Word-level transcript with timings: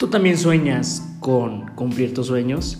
Tú 0.00 0.06
también 0.06 0.38
sueñas 0.38 1.06
con 1.20 1.72
cumplir 1.74 2.14
tus 2.14 2.28
sueños 2.28 2.78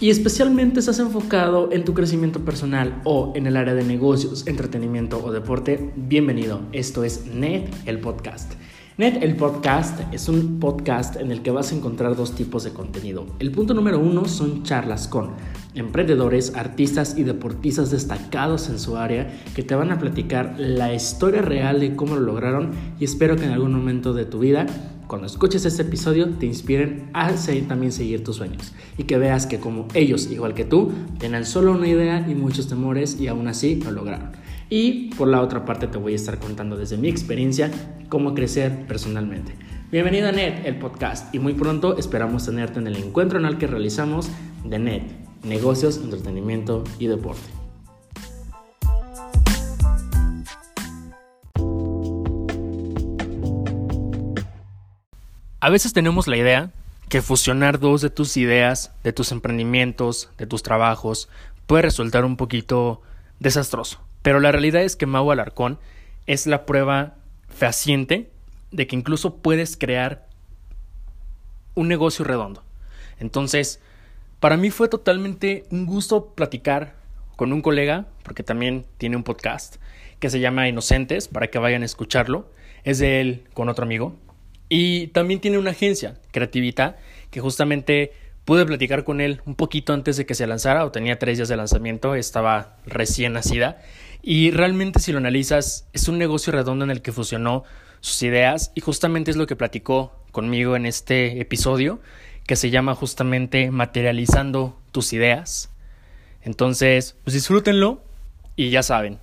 y 0.00 0.10
especialmente 0.10 0.80
estás 0.80 0.98
enfocado 0.98 1.72
en 1.72 1.82
tu 1.82 1.94
crecimiento 1.94 2.44
personal 2.44 3.00
o 3.04 3.32
en 3.34 3.46
el 3.46 3.56
área 3.56 3.72
de 3.72 3.84
negocios, 3.84 4.46
entretenimiento 4.46 5.24
o 5.24 5.32
deporte. 5.32 5.94
Bienvenido, 5.96 6.60
esto 6.72 7.04
es 7.04 7.24
NET, 7.24 7.74
el 7.86 8.00
podcast. 8.00 8.52
Net, 8.98 9.22
el 9.22 9.34
podcast, 9.36 10.12
es 10.12 10.28
un 10.28 10.60
podcast 10.60 11.16
en 11.16 11.32
el 11.32 11.40
que 11.40 11.52
vas 11.52 11.72
a 11.72 11.74
encontrar 11.74 12.16
dos 12.16 12.34
tipos 12.34 12.64
de 12.64 12.74
contenido. 12.74 13.24
El 13.38 13.50
punto 13.50 13.72
número 13.72 13.98
uno 13.98 14.26
son 14.26 14.62
charlas 14.62 15.08
con 15.08 15.30
emprendedores, 15.74 16.54
artistas 16.54 17.16
y 17.16 17.22
deportistas 17.22 17.90
destacados 17.90 18.68
en 18.68 18.78
su 18.78 18.98
área 18.98 19.40
que 19.54 19.62
te 19.62 19.74
van 19.74 19.90
a 19.90 19.98
platicar 19.98 20.56
la 20.58 20.92
historia 20.92 21.40
real 21.40 21.80
de 21.80 21.96
cómo 21.96 22.16
lo 22.16 22.20
lograron 22.20 22.72
y 23.00 23.04
espero 23.04 23.36
que 23.36 23.46
en 23.46 23.52
algún 23.52 23.72
momento 23.72 24.12
de 24.12 24.26
tu 24.26 24.40
vida 24.40 24.66
cuando 25.08 25.26
escuches 25.26 25.64
este 25.64 25.82
episodio 25.82 26.28
te 26.28 26.46
inspiren 26.46 27.10
a 27.14 27.32
también 27.66 27.92
seguir 27.92 28.22
tus 28.22 28.36
sueños 28.36 28.74
y 28.98 29.04
que 29.04 29.16
veas 29.16 29.46
que 29.46 29.58
como 29.58 29.88
ellos, 29.94 30.30
igual 30.30 30.54
que 30.54 30.66
tú, 30.66 30.92
tenían 31.18 31.46
solo 31.46 31.72
una 31.72 31.88
idea 31.88 32.26
y 32.28 32.34
muchos 32.34 32.68
temores 32.68 33.18
y 33.18 33.26
aún 33.26 33.48
así 33.48 33.76
lo 33.76 33.90
lograron. 33.90 34.32
Y 34.68 35.14
por 35.14 35.28
la 35.28 35.40
otra 35.40 35.64
parte 35.64 35.86
te 35.86 35.96
voy 35.96 36.12
a 36.12 36.16
estar 36.16 36.38
contando 36.38 36.76
desde 36.76 36.98
mi 36.98 37.08
experiencia 37.08 37.70
cómo 38.10 38.34
crecer 38.34 38.86
personalmente. 38.86 39.54
Bienvenido 39.90 40.28
a 40.28 40.32
NET, 40.32 40.66
el 40.66 40.78
podcast, 40.78 41.34
y 41.34 41.38
muy 41.38 41.54
pronto 41.54 41.96
esperamos 41.96 42.44
tenerte 42.44 42.78
en 42.78 42.86
el 42.86 42.96
encuentro 42.96 43.38
anual 43.38 43.56
que 43.56 43.66
realizamos 43.66 44.28
de 44.64 44.78
NET, 44.78 45.02
negocios, 45.42 45.98
entretenimiento 46.04 46.84
y 46.98 47.06
deporte. 47.06 47.57
A 55.60 55.70
veces 55.70 55.92
tenemos 55.92 56.28
la 56.28 56.36
idea 56.36 56.70
que 57.08 57.20
fusionar 57.20 57.80
dos 57.80 58.00
de 58.00 58.10
tus 58.10 58.36
ideas, 58.36 58.92
de 59.02 59.12
tus 59.12 59.32
emprendimientos, 59.32 60.30
de 60.38 60.46
tus 60.46 60.62
trabajos, 60.62 61.28
puede 61.66 61.82
resultar 61.82 62.24
un 62.24 62.36
poquito 62.36 63.02
desastroso. 63.40 64.00
Pero 64.22 64.38
la 64.38 64.52
realidad 64.52 64.82
es 64.82 64.94
que 64.94 65.06
Mau 65.06 65.32
Alarcón 65.32 65.80
es 66.28 66.46
la 66.46 66.64
prueba 66.64 67.16
fehaciente 67.48 68.30
de 68.70 68.86
que 68.86 68.94
incluso 68.94 69.38
puedes 69.38 69.76
crear 69.76 70.28
un 71.74 71.88
negocio 71.88 72.24
redondo. 72.24 72.62
Entonces, 73.18 73.80
para 74.38 74.56
mí 74.56 74.70
fue 74.70 74.88
totalmente 74.88 75.64
un 75.72 75.86
gusto 75.86 76.34
platicar 76.36 76.94
con 77.34 77.52
un 77.52 77.62
colega, 77.62 78.06
porque 78.22 78.44
también 78.44 78.86
tiene 78.96 79.16
un 79.16 79.24
podcast 79.24 79.76
que 80.20 80.30
se 80.30 80.38
llama 80.38 80.68
Inocentes, 80.68 81.26
para 81.26 81.48
que 81.48 81.58
vayan 81.58 81.82
a 81.82 81.86
escucharlo. 81.86 82.48
Es 82.84 83.00
de 83.00 83.20
él 83.20 83.44
con 83.54 83.68
otro 83.68 83.84
amigo, 83.84 84.14
y 84.68 85.08
también 85.08 85.40
tiene 85.40 85.58
una 85.58 85.70
agencia, 85.70 86.18
Creativita, 86.30 86.96
que 87.30 87.40
justamente 87.40 88.12
pude 88.44 88.64
platicar 88.64 89.04
con 89.04 89.20
él 89.20 89.42
un 89.44 89.54
poquito 89.54 89.92
antes 89.92 90.16
de 90.16 90.26
que 90.26 90.34
se 90.34 90.46
lanzara, 90.46 90.84
o 90.84 90.90
tenía 90.90 91.18
tres 91.18 91.38
días 91.38 91.48
de 91.48 91.56
lanzamiento, 91.56 92.14
estaba 92.14 92.76
recién 92.86 93.34
nacida. 93.34 93.80
Y 94.22 94.50
realmente 94.50 95.00
si 95.00 95.12
lo 95.12 95.18
analizas, 95.18 95.86
es 95.92 96.08
un 96.08 96.18
negocio 96.18 96.52
redondo 96.52 96.84
en 96.84 96.90
el 96.90 97.02
que 97.02 97.12
fusionó 97.12 97.64
sus 98.00 98.22
ideas 98.22 98.72
y 98.74 98.80
justamente 98.80 99.30
es 99.30 99.36
lo 99.36 99.46
que 99.46 99.56
platicó 99.56 100.12
conmigo 100.32 100.76
en 100.76 100.86
este 100.86 101.40
episodio, 101.40 102.00
que 102.46 102.56
se 102.56 102.70
llama 102.70 102.94
justamente 102.94 103.70
Materializando 103.70 104.78
tus 104.92 105.12
ideas. 105.12 105.70
Entonces, 106.42 107.16
pues 107.24 107.34
disfrútenlo 107.34 108.02
y 108.56 108.70
ya 108.70 108.82
saben, 108.82 109.18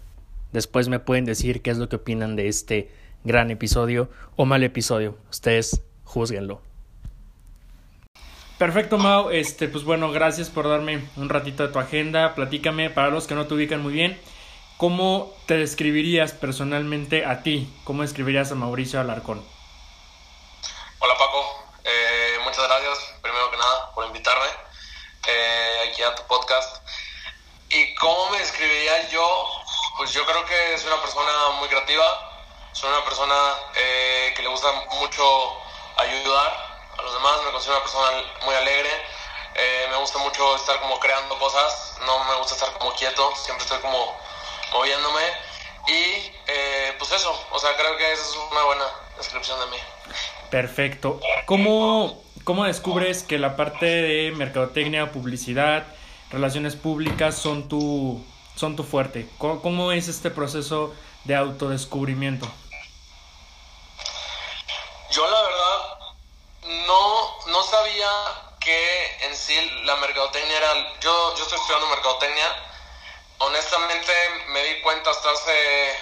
después 0.54 0.88
me 0.88 1.00
pueden 1.00 1.26
decir 1.26 1.62
qué 1.62 1.72
es 1.72 1.78
lo 1.78 1.90
que 1.90 1.96
opinan 1.96 2.36
de 2.36 2.48
este 2.48 2.92
gran 3.26 3.52
episodio 3.52 4.10
o 4.38 4.46
mal 4.46 4.64
episodio. 4.64 5.18
Ustedes 5.30 5.82
juzguenlo. 6.06 6.62
Perfecto, 8.58 8.98
Mau. 8.98 9.32
Este, 9.32 9.68
pues 9.68 9.84
bueno, 9.84 10.12
gracias 10.12 10.50
por 10.50 10.70
darme 10.70 11.04
un 11.18 11.28
ratito 11.28 11.68
de 11.68 11.74
tu 11.74 11.80
agenda. 11.80 12.36
Platícame, 12.36 12.90
para 12.90 13.10
los 13.10 13.28
que 13.28 13.36
no 13.36 13.48
te 13.48 13.54
ubican 13.54 13.82
muy 13.82 13.92
bien, 13.92 14.18
¿cómo 14.78 15.36
te 15.46 15.58
describirías 15.58 16.32
personalmente 16.32 17.26
a 17.26 17.44
ti? 17.44 17.70
¿Cómo 17.84 18.04
describirías 18.04 18.54
a 18.54 18.56
Mauricio 18.56 19.02
Alarcón? 19.02 19.46
Hola, 21.00 21.18
Paco. 21.18 21.44
Eh, 21.84 22.38
muchas 22.46 22.66
gracias, 22.66 23.16
primero 23.22 23.52
que 23.52 23.58
nada, 23.58 23.92
por 23.94 24.06
invitarme 24.06 24.46
eh, 25.28 25.90
aquí 25.92 26.02
a 26.04 26.16
tu 26.16 26.24
podcast. 26.24 26.78
¿Y 27.70 27.94
cómo 27.96 28.30
me 28.30 28.40
describiría 28.40 29.10
yo? 29.10 29.48
Pues 29.98 30.14
yo 30.14 30.26
creo 30.26 30.46
que 30.46 30.78
soy 30.78 30.94
una 30.94 31.02
persona 31.02 31.32
muy 31.60 31.68
creativa, 31.68 32.35
soy 32.76 32.90
una 32.90 33.06
persona 33.06 33.34
eh, 33.74 34.34
que 34.36 34.44
le 34.44 34.50
gusta 34.50 34.68
mucho 35.00 35.24
ayudar 35.96 36.52
a 36.98 37.02
los 37.02 37.14
demás, 37.14 37.40
me 37.46 37.52
considero 37.52 37.78
una 37.78 37.84
persona 37.86 38.08
muy 38.44 38.54
alegre, 38.54 38.90
eh, 39.56 39.88
me 39.90 39.98
gusta 39.98 40.20
mucho 40.20 40.58
estar 40.58 40.82
como 40.82 41.00
creando 41.00 41.40
cosas, 41.40 41.96
no 42.06 42.26
me 42.26 42.36
gusta 42.36 42.56
estar 42.56 42.74
como 42.78 42.94
quieto, 42.94 43.32
siempre 43.38 43.64
estoy 43.64 43.80
como 43.80 44.18
moviéndome 44.74 45.22
y 45.88 46.34
eh, 46.48 46.94
pues 47.00 47.14
eso, 47.14 47.48
o 47.50 47.60
sea, 47.60 47.78
creo 47.78 47.96
que 47.96 48.12
esa 48.12 48.22
es 48.22 48.36
una 48.52 48.64
buena 48.64 48.86
descripción 49.18 49.58
de 49.62 49.66
mí. 49.68 49.78
Perfecto. 50.50 51.22
¿Cómo, 51.46 52.22
cómo 52.44 52.66
descubres 52.66 53.24
que 53.24 53.40
la 53.40 53.56
parte 53.56 53.86
de 53.86 54.34
mercadotecnia, 54.36 55.14
publicidad, 55.14 55.86
relaciones 56.30 56.76
públicas 56.76 57.38
son 57.38 57.70
tu, 57.70 58.22
son 58.58 58.76
tu 58.76 58.84
fuerte? 58.84 59.30
¿Cómo, 59.38 59.62
cómo 59.62 59.94
es 59.94 60.10
este 60.10 60.30
proceso 60.30 60.94
de 61.24 61.38
autodescubrimiento? 61.38 62.52
Sabía 67.66 68.10
que 68.60 69.18
en 69.26 69.36
sí 69.36 69.56
la 69.84 69.96
mercadotecnia 69.98 70.58
era... 70.58 71.00
Yo, 71.00 71.36
yo 71.36 71.44
estoy 71.44 71.60
estudiando 71.60 71.88
mercadotecnia. 71.88 72.56
Honestamente 73.40 74.14
me 74.48 74.64
di 74.64 74.82
cuenta 74.82 75.10
hasta 75.10 75.30
hace 75.30 75.96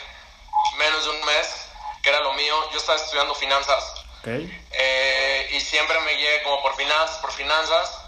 menos 0.78 1.03
de 1.03 1.09
un 1.09 1.25
mes 1.25 1.68
que 2.02 2.09
era 2.09 2.19
lo 2.22 2.34
mío. 2.34 2.69
Yo 2.72 2.78
estaba 2.78 2.97
estudiando 2.97 3.34
finanzas. 3.35 3.94
Eh, 4.25 5.50
y 5.52 5.59
siempre 5.59 6.00
me 6.02 6.13
guié 6.13 6.44
como 6.44 6.62
por 6.62 6.75
finanzas, 6.75 7.18
por 7.18 7.31
finanzas. 7.31 8.00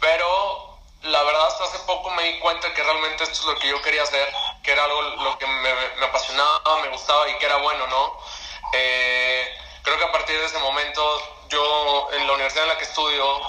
Pero 0.00 0.78
la 1.02 1.22
verdad 1.22 1.46
hasta 1.46 1.64
hace 1.64 1.78
poco 1.80 2.10
me 2.10 2.22
di 2.24 2.38
cuenta 2.38 2.72
que 2.72 2.82
realmente 2.82 3.24
esto 3.24 3.40
es 3.40 3.44
lo 3.44 3.58
que 3.58 3.68
yo 3.68 3.80
quería 3.82 4.02
hacer, 4.02 4.32
que 4.62 4.72
era 4.72 4.84
algo 4.84 5.02
lo 5.02 5.38
que 5.38 5.46
me, 5.46 5.74
me 5.96 6.06
apasionaba, 6.06 6.82
me 6.82 6.88
gustaba 6.88 7.28
y 7.28 7.34
que 7.38 7.46
era 7.46 7.56
bueno, 7.56 7.86
¿no? 7.86 8.18
Eh, 8.72 9.58
creo 9.82 9.98
que 9.98 10.04
a 10.04 10.12
partir 10.12 10.38
de 10.38 10.46
ese 10.46 10.58
momento 10.58 11.37
yo 11.48 12.08
en 12.12 12.26
la 12.26 12.32
universidad 12.34 12.64
en 12.64 12.70
la 12.70 12.78
que 12.78 12.84
estudio, 12.84 13.40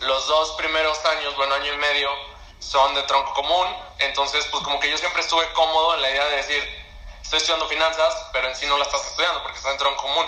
los 0.00 0.26
dos 0.26 0.52
primeros 0.52 1.04
años, 1.04 1.34
bueno, 1.36 1.54
año 1.54 1.72
y 1.72 1.76
medio, 1.78 2.10
son 2.58 2.94
de 2.94 3.02
tronco 3.04 3.32
común, 3.34 3.66
entonces 3.98 4.46
pues 4.50 4.62
como 4.64 4.80
que 4.80 4.90
yo 4.90 4.98
siempre 4.98 5.22
estuve 5.22 5.50
cómodo 5.52 5.94
en 5.94 6.02
la 6.02 6.10
idea 6.10 6.24
de 6.26 6.36
decir, 6.36 6.86
estoy 7.22 7.38
estudiando 7.38 7.68
finanzas, 7.68 8.28
pero 8.32 8.48
en 8.48 8.56
sí 8.56 8.66
no 8.66 8.78
la 8.78 8.84
estás 8.84 9.06
estudiando 9.06 9.42
porque 9.42 9.58
estás 9.58 9.72
en 9.72 9.78
tronco 9.78 10.02
común. 10.02 10.26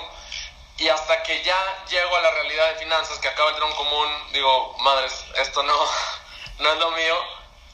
Y 0.78 0.88
hasta 0.88 1.22
que 1.24 1.42
ya 1.42 1.84
llego 1.88 2.16
a 2.16 2.20
la 2.20 2.30
realidad 2.30 2.72
de 2.72 2.78
finanzas, 2.78 3.18
que 3.18 3.28
acaba 3.28 3.50
el 3.50 3.56
tronco 3.56 3.76
común, 3.76 4.08
digo, 4.32 4.76
madres, 4.78 5.24
esto 5.36 5.62
no, 5.62 5.74
no 6.58 6.72
es 6.72 6.78
lo 6.78 6.90
mío. 6.92 7.16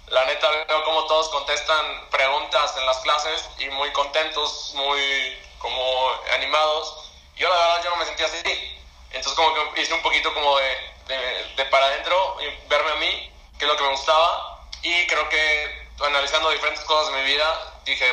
La 0.09 0.25
neta 0.27 0.49
veo 0.51 0.85
como 0.85 1.05
todos 1.07 1.29
contestan 1.31 2.09
preguntas 2.11 2.77
en 2.77 2.87
las 2.87 2.99
clases 2.99 3.49
y 3.59 3.69
muy 3.71 3.91
contentos, 3.93 4.73
muy 4.75 5.39
como 5.59 6.11
animados 6.35 7.05
yo 7.37 7.49
la 7.49 7.57
verdad 7.57 7.85
yo 7.85 7.91
no 7.91 7.97
me 7.97 8.05
sentía 8.05 8.27
así. 8.27 8.79
Entonces 9.15 9.35
como 9.35 9.73
que 9.73 9.83
hice 9.83 9.95
un 9.95 10.03
poquito 10.03 10.33
como 10.35 10.57
de, 10.59 11.15
de, 11.57 11.65
para 11.67 11.87
adentro, 11.87 12.37
y 12.41 12.69
verme 12.69 12.91
a 12.91 12.97
mí, 12.97 13.31
qué 13.59 13.65
es 13.65 13.71
lo 13.71 13.77
que 13.77 13.85
me 13.85 13.91
gustaba. 13.91 14.67
Y 14.83 15.07
creo 15.07 15.29
que 15.29 15.89
analizando 16.05 16.51
diferentes 16.51 16.85
cosas 16.85 17.15
de 17.15 17.23
mi 17.23 17.27
vida, 17.27 17.45
dije, 17.87 18.05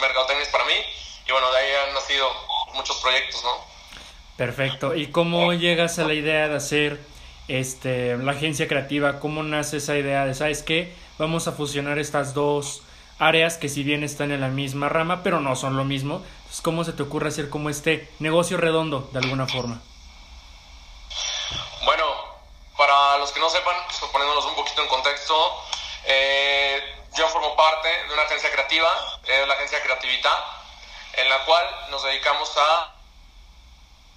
mercadotecnia 0.00 0.44
es 0.44 0.50
para 0.50 0.64
mí. 0.64 0.74
Y 1.26 1.32
bueno, 1.32 1.50
de 1.52 1.58
ahí 1.58 1.70
han 1.88 1.94
nacido 1.94 2.28
muchos 2.74 2.96
proyectos, 2.98 3.42
¿no? 3.42 3.74
Perfecto. 4.36 4.94
¿Y 4.94 5.08
cómo 5.08 5.52
llegas 5.52 5.98
a 5.98 6.04
la 6.04 6.14
idea 6.14 6.48
de 6.48 6.56
hacer 6.56 7.00
este, 7.48 8.16
la 8.16 8.32
agencia 8.32 8.68
creativa? 8.68 9.20
¿Cómo 9.20 9.42
nace 9.42 9.78
esa 9.78 9.96
idea 9.96 10.26
de, 10.26 10.34
sabes 10.34 10.62
qué? 10.62 10.94
Vamos 11.18 11.46
a 11.46 11.52
fusionar 11.52 11.98
estas 11.98 12.34
dos 12.34 12.82
áreas 13.18 13.58
que 13.58 13.68
si 13.68 13.84
bien 13.84 14.02
están 14.02 14.32
en 14.32 14.40
la 14.40 14.48
misma 14.48 14.88
rama, 14.88 15.22
pero 15.22 15.40
no 15.40 15.54
son 15.56 15.76
lo 15.76 15.84
mismo. 15.84 16.22
Entonces, 16.38 16.60
¿cómo 16.62 16.84
se 16.84 16.92
te 16.92 17.02
ocurre 17.02 17.28
hacer 17.28 17.48
como 17.48 17.70
este 17.70 18.08
negocio 18.18 18.56
redondo 18.56 19.08
de 19.12 19.20
alguna 19.20 19.46
forma? 19.46 19.80
Para 22.76 23.18
los 23.18 23.30
que 23.30 23.40
no 23.40 23.48
sepan, 23.50 23.76
pues, 23.86 23.98
poniéndonos 24.10 24.44
un 24.46 24.54
poquito 24.56 24.82
en 24.82 24.88
contexto, 24.88 25.64
eh, 26.04 27.04
yo 27.14 27.28
formo 27.28 27.54
parte 27.56 27.88
de 27.88 28.12
una 28.12 28.22
agencia 28.22 28.50
creativa, 28.50 29.20
eh, 29.24 29.44
la 29.46 29.54
agencia 29.54 29.80
Creativita, 29.82 30.62
en 31.12 31.28
la 31.28 31.44
cual 31.44 31.86
nos 31.90 32.02
dedicamos 32.02 32.52
a, 32.56 32.92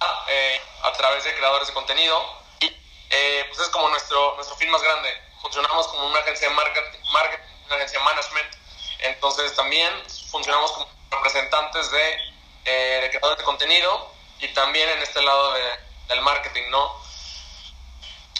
a, 0.00 0.24
eh, 0.28 0.60
través 0.96 1.22
de 1.22 1.34
creadores 1.36 1.68
de 1.68 1.74
contenido, 1.74 2.42
y 2.60 2.66
eh, 3.10 3.44
pues 3.48 3.60
es 3.60 3.68
como 3.68 3.88
nuestro, 3.88 4.34
nuestro 4.34 4.56
fin 4.56 4.68
más 4.70 4.82
grande. 4.82 5.10
Funcionamos 5.40 5.86
como 5.88 6.06
una 6.06 6.18
agencia 6.18 6.48
de 6.48 6.54
marketing, 6.54 6.98
marketing 7.12 7.44
una 7.66 7.76
agencia 7.76 7.98
de 8.00 8.04
management, 8.04 8.56
entonces 8.98 9.54
también 9.54 9.92
funcionamos 10.30 10.72
como 10.72 10.88
representantes 11.10 11.90
de, 11.92 12.18
de 12.64 13.10
creadores 13.10 13.38
de 13.38 13.44
contenido 13.44 14.12
y 14.40 14.48
también 14.48 14.88
en 14.88 15.02
este 15.02 15.22
lado 15.22 15.52
de, 15.52 15.62
del 16.08 16.20
marketing, 16.22 16.68
¿no? 16.70 16.97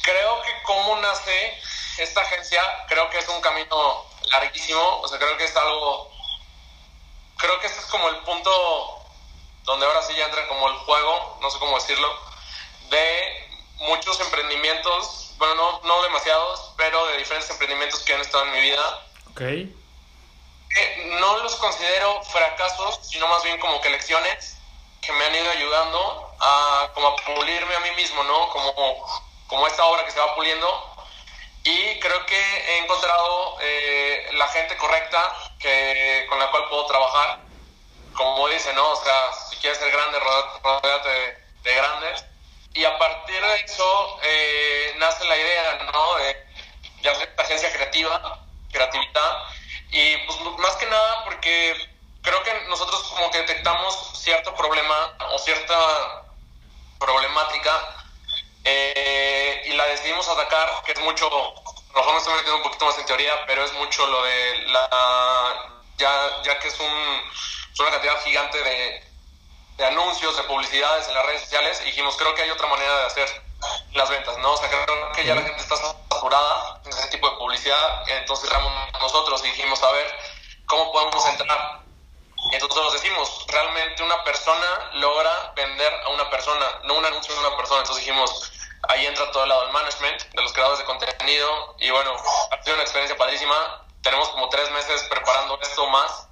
Creo 0.08 0.42
que 0.42 0.50
cómo 0.62 0.96
nace 0.96 1.60
esta 1.98 2.22
agencia, 2.22 2.62
creo 2.88 3.10
que 3.10 3.18
es 3.18 3.28
un 3.28 3.40
camino 3.40 4.06
larguísimo, 4.32 5.00
o 5.00 5.08
sea, 5.08 5.18
creo 5.18 5.36
que 5.36 5.44
es 5.44 5.56
algo, 5.56 6.10
creo 7.36 7.60
que 7.60 7.66
este 7.66 7.80
es 7.80 7.86
como 7.86 8.08
el 8.08 8.16
punto 8.18 9.04
donde 9.64 9.84
ahora 9.84 10.02
sí 10.02 10.14
ya 10.16 10.24
entra 10.24 10.48
como 10.48 10.68
el 10.68 10.76
juego, 10.78 11.38
no 11.42 11.50
sé 11.50 11.58
cómo 11.58 11.76
decirlo, 11.76 12.08
de 12.88 13.50
muchos 13.80 14.18
emprendimientos, 14.20 15.34
bueno, 15.36 15.54
no, 15.54 15.80
no 15.82 16.02
demasiados, 16.02 16.72
pero 16.76 17.06
de 17.08 17.18
diferentes 17.18 17.50
emprendimientos 17.50 18.00
que 18.00 18.14
han 18.14 18.20
estado 18.20 18.44
en 18.44 18.52
mi 18.52 18.60
vida. 18.60 19.06
Ok. 19.30 19.40
no 21.20 21.38
los 21.38 21.54
considero 21.56 22.22
fracasos, 22.24 23.00
sino 23.02 23.28
más 23.28 23.42
bien 23.42 23.58
como 23.60 23.80
que 23.80 23.90
lecciones 23.90 24.56
que 25.02 25.12
me 25.12 25.24
han 25.24 25.34
ido 25.34 25.50
ayudando 25.50 26.34
a 26.40 26.90
como 26.94 27.08
a 27.08 27.16
pulirme 27.16 27.76
a 27.76 27.80
mí 27.80 27.90
mismo, 27.92 28.22
¿no? 28.24 28.48
Como, 28.50 29.27
como 29.48 29.66
esta 29.66 29.84
obra 29.84 30.04
que 30.04 30.12
se 30.12 30.20
va 30.20 30.36
puliendo. 30.36 30.94
Y 31.64 31.98
creo 31.98 32.24
que 32.24 32.38
he 32.38 32.78
encontrado 32.78 33.58
eh, 33.60 34.28
la 34.34 34.46
gente 34.48 34.76
correcta 34.76 35.34
que, 35.58 36.26
con 36.28 36.38
la 36.38 36.50
cual 36.50 36.68
puedo 36.68 36.86
trabajar. 36.86 37.40
Como 38.14 38.48
dice, 38.48 38.72
¿no? 38.74 38.90
O 38.90 38.96
sea, 38.96 39.32
si 39.50 39.56
quieres 39.56 39.78
ser 39.78 39.90
grande, 39.90 40.18
rodeate 40.20 41.08
de, 41.08 41.38
de 41.62 41.74
grandes. 41.74 42.24
Y 42.74 42.84
a 42.84 42.96
partir 42.98 43.40
de 43.40 43.54
eso 43.56 44.18
eh, 44.22 44.94
nace 44.98 45.24
la 45.24 45.36
idea, 45.36 45.90
¿no? 45.92 46.14
De, 46.16 46.46
de 47.02 47.10
hacer 47.10 47.28
esta 47.28 47.42
agencia 47.42 47.72
creativa, 47.72 48.38
creatividad. 48.70 49.42
Y 49.90 50.16
pues 50.26 50.38
más 50.58 50.76
que 50.76 50.86
nada 50.86 51.24
porque 51.24 51.88
creo 52.22 52.42
que 52.42 52.52
nosotros 52.68 53.02
como 53.04 53.30
que 53.30 53.38
detectamos 53.38 54.10
cierto 54.14 54.54
problema 54.54 55.16
o 55.32 55.38
cierta 55.38 56.22
problemática 56.98 57.97
atacar, 60.28 60.82
que 60.84 60.92
es 60.92 61.00
mucho, 61.00 61.26
a 61.26 61.30
lo 61.30 61.98
mejor 61.98 62.12
me 62.12 62.18
estoy 62.18 62.34
metiendo 62.34 62.56
un 62.56 62.62
poquito 62.62 62.84
más 62.84 62.98
en 62.98 63.06
teoría, 63.06 63.46
pero 63.46 63.64
es 63.64 63.72
mucho 63.74 64.06
lo 64.06 64.22
de 64.22 64.62
la, 64.68 65.70
ya, 65.96 66.42
ya 66.42 66.58
que 66.58 66.68
es, 66.68 66.78
un, 66.80 67.22
es 67.72 67.80
una 67.80 67.90
cantidad 67.90 68.22
gigante 68.22 68.62
de, 68.62 69.04
de 69.76 69.86
anuncios, 69.86 70.36
de 70.36 70.42
publicidades 70.44 71.08
en 71.08 71.14
las 71.14 71.26
redes 71.26 71.42
sociales, 71.42 71.80
y 71.82 71.86
dijimos, 71.86 72.16
creo 72.16 72.34
que 72.34 72.42
hay 72.42 72.50
otra 72.50 72.66
manera 72.68 72.98
de 72.98 73.06
hacer 73.06 73.42
las 73.92 74.08
ventas, 74.08 74.38
¿no? 74.38 74.52
O 74.52 74.56
sea, 74.56 74.68
creo 74.68 75.12
que 75.12 75.24
ya 75.24 75.34
la 75.34 75.42
gente 75.42 75.60
está 75.60 75.76
saturada 75.76 76.80
en 76.84 76.90
ese 76.90 77.08
tipo 77.08 77.28
de 77.28 77.36
publicidad, 77.36 78.08
entonces 78.08 78.50
nosotros 79.00 79.42
y 79.44 79.48
dijimos, 79.48 79.82
a 79.82 79.90
ver, 79.92 80.18
¿cómo 80.66 80.92
podemos 80.92 81.26
entrar? 81.26 81.80
Y 82.50 82.54
entonces 82.54 82.82
nos 82.82 82.92
decimos, 82.92 83.44
realmente 83.48 84.02
una 84.02 84.22
persona 84.24 84.90
logra 84.94 85.52
vender 85.56 85.92
a 86.04 86.08
una 86.10 86.30
persona, 86.30 86.80
no 86.84 86.94
un 86.94 87.04
anuncio 87.04 87.34
de 87.34 87.40
una 87.40 87.56
persona. 87.56 87.80
Entonces 87.80 88.06
dijimos, 88.06 88.52
ahí 88.88 89.06
entra 89.06 89.30
todo 89.32 89.42
el 89.42 89.48
lado 89.48 89.62
del 89.62 89.72
management, 89.72 90.22
de 90.22 90.42
los 90.42 90.52
creadores 90.52 90.78
de 90.80 90.84
contenido. 90.84 91.76
Y 91.80 91.90
bueno, 91.90 92.14
ha 92.50 92.62
sido 92.62 92.74
una 92.74 92.82
experiencia 92.82 93.16
padrísima. 93.16 93.86
Tenemos 94.02 94.28
como 94.30 94.48
tres 94.48 94.70
meses 94.70 95.02
preparando 95.10 95.58
esto 95.60 95.88
más. 95.88 96.28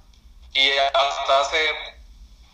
Y 0.53 0.71
hasta 0.71 1.41
hace 1.41 1.69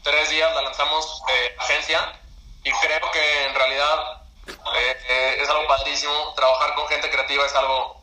tres 0.04 0.30
días 0.30 0.54
la 0.56 0.62
lanzamos 0.64 1.24
eh, 1.30 1.56
agencia. 1.60 2.20
Y 2.64 2.72
creo 2.72 3.12
que 3.12 3.46
en 3.46 3.56
realidad 3.56 4.24
eh, 4.48 4.98
eh, 5.08 5.38
es 5.40 5.50
algo 5.50 5.68
padrísimo. 5.68 6.34
Trabajar 6.36 6.76
con 6.76 6.88
gente 6.88 7.10
creativa 7.10 7.46
es 7.46 7.56
algo, 7.56 8.02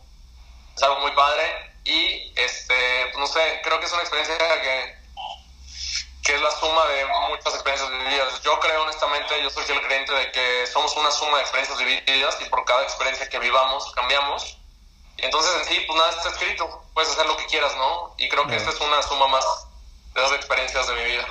es 0.77 0.83
algo 0.83 1.01
muy 1.01 1.13
padre. 1.13 1.73
Y 1.85 2.33
este, 2.37 3.13
no 3.17 3.27
sé, 3.27 3.61
creo 3.65 3.81
que 3.81 3.87
es 3.87 3.93
una 3.93 4.03
experiencia 4.03 4.37
que 4.39 5.00
que 6.22 6.34
es 6.34 6.40
la 6.40 6.50
suma 6.50 6.87
de 6.87 7.06
muchas 7.31 7.55
experiencias 7.55 7.90
vividas. 7.90 8.43
Yo 8.43 8.58
creo 8.61 8.82
honestamente, 8.82 9.34
yo 9.43 9.50
soy 9.50 9.64
el 9.69 9.81
creyente 9.81 10.12
de 10.12 10.32
que 10.32 10.67
somos 10.67 10.94
una 10.96 11.11
suma 11.11 11.37
de 11.37 11.43
experiencias 11.43 11.78
vividas 11.78 12.38
y 12.44 12.49
por 12.50 12.64
cada 12.64 12.82
experiencia 12.82 13.28
que 13.28 13.38
vivamos 13.38 13.90
cambiamos. 13.93 14.58
Y 15.19 15.25
entonces 15.25 15.52
en 15.58 15.64
sí, 15.64 15.84
pues 15.87 15.99
nada 15.99 16.11
está 16.11 16.31
escrito, 16.31 16.82
puedes 16.94 17.11
hacer 17.11 17.26
lo 17.26 17.37
que 17.37 17.46
quieras, 17.46 17.75
¿no? 17.76 18.14
Y 18.19 18.28
creo 18.28 18.46
que 18.46 18.56
esta 18.56 18.70
es 18.70 18.81
una 18.81 19.02
suma 19.02 19.28
más 19.28 19.44
de 20.14 20.20
las 20.20 20.32
experiencias 20.32 20.87
de 20.88 20.94
mi 20.94 21.05
vida. 21.05 21.26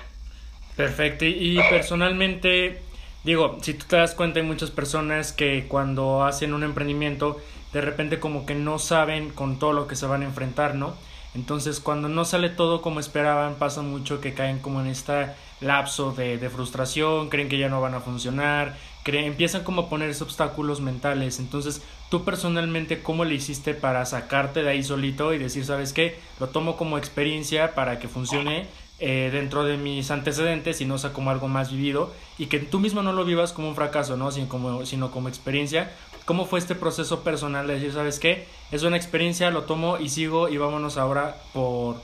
Perfecto, 0.75 1.25
y 1.25 1.61
personalmente, 1.69 2.81
digo, 3.23 3.57
si 3.61 3.73
tú 3.73 3.85
te 3.85 3.97
das 3.97 4.15
cuenta 4.15 4.39
hay 4.39 4.45
muchas 4.45 4.71
personas 4.71 5.33
que 5.33 5.67
cuando 5.67 6.23
hacen 6.23 6.53
un 6.53 6.63
emprendimiento, 6.63 7.41
de 7.73 7.81
repente 7.81 8.19
como 8.19 8.45
que 8.45 8.55
no 8.55 8.79
saben 8.79 9.31
con 9.31 9.59
todo 9.59 9.73
lo 9.73 9.87
que 9.87 9.95
se 9.95 10.05
van 10.05 10.21
a 10.21 10.25
enfrentar, 10.25 10.75
¿no? 10.75 10.95
Entonces, 11.39 11.79
cuando 11.79 12.09
no 12.09 12.25
sale 12.25 12.49
todo 12.49 12.81
como 12.81 12.99
esperaban, 12.99 13.55
pasa 13.55 13.81
mucho 13.81 14.19
que 14.19 14.33
caen 14.33 14.59
como 14.59 14.81
en 14.81 14.87
este 14.87 15.27
lapso 15.61 16.11
de, 16.11 16.49
frustración, 16.49 17.29
creen 17.29 17.47
que 17.47 17.57
ya 17.57 17.69
no 17.69 17.79
van 17.79 17.93
a 17.93 18.01
funcionar, 18.01 18.77
creen, 19.03 19.23
empiezan 19.23 19.63
como 19.63 19.83
a 19.83 19.89
ponerse 19.89 20.21
obstáculos 20.21 20.81
mentales. 20.81 21.39
Entonces, 21.39 21.81
tú 22.09 22.25
personalmente, 22.25 23.01
¿cómo 23.01 23.23
le 23.23 23.35
hiciste 23.35 23.73
para 23.73 24.05
sacarte 24.05 24.63
de 24.63 24.69
ahí 24.69 24.83
solito 24.83 25.33
y 25.33 25.37
decir, 25.37 25.63
sabes 25.63 25.93
qué, 25.93 26.19
lo 26.41 26.49
tomo 26.49 26.75
como 26.75 26.97
experiencia 26.97 27.73
para 27.73 27.99
que 27.99 28.09
funcione 28.09 28.67
eh, 28.99 29.29
dentro 29.31 29.63
de 29.63 29.77
mis 29.77 30.11
antecedentes 30.11 30.81
y 30.81 30.85
no 30.85 30.97
sea 30.97 31.13
como 31.13 31.29
algo 31.31 31.47
más 31.47 31.71
vivido 31.71 32.11
y 32.37 32.47
que 32.47 32.59
tú 32.59 32.81
mismo 32.81 33.01
no 33.01 33.13
lo 33.13 33.23
vivas 33.23 33.53
como 33.53 33.69
un 33.69 33.75
fracaso, 33.75 34.17
¿no? 34.17 34.29
Como, 34.49 34.85
sino 34.85 35.09
como 35.09 35.29
experiencia 35.29 35.89
¿Cómo 36.29 36.45
fue 36.45 36.59
este 36.59 36.75
proceso 36.75 37.23
personal 37.23 37.65
de 37.65 37.73
decir, 37.73 37.91
sabes 37.91 38.19
qué? 38.19 38.47
Es 38.69 38.83
una 38.83 38.97
experiencia, 38.97 39.49
lo 39.49 39.63
tomo 39.63 39.97
y 39.97 40.09
sigo 40.09 40.47
y 40.47 40.57
vámonos 40.57 40.95
ahora 40.97 41.35
por, 41.53 41.95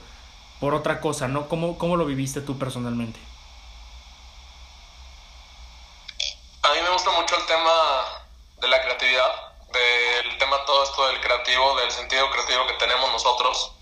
por 0.58 0.74
otra 0.74 1.00
cosa, 1.00 1.28
¿no? 1.28 1.48
¿Cómo, 1.48 1.78
¿Cómo 1.78 1.96
lo 1.96 2.04
viviste 2.04 2.40
tú 2.40 2.58
personalmente? 2.58 3.20
A 6.64 6.72
mí 6.72 6.80
me 6.82 6.90
gusta 6.90 7.12
mucho 7.12 7.36
el 7.36 7.46
tema 7.46 7.70
de 8.62 8.66
la 8.66 8.82
creatividad, 8.82 9.30
del 9.72 10.38
tema 10.38 10.56
todo 10.66 10.82
esto 10.82 11.06
del 11.06 11.20
creativo, 11.20 11.76
del 11.76 11.92
sentido 11.92 12.28
creativo 12.28 12.66
que 12.66 12.74
tenemos 12.84 13.12
nosotros. 13.12 13.74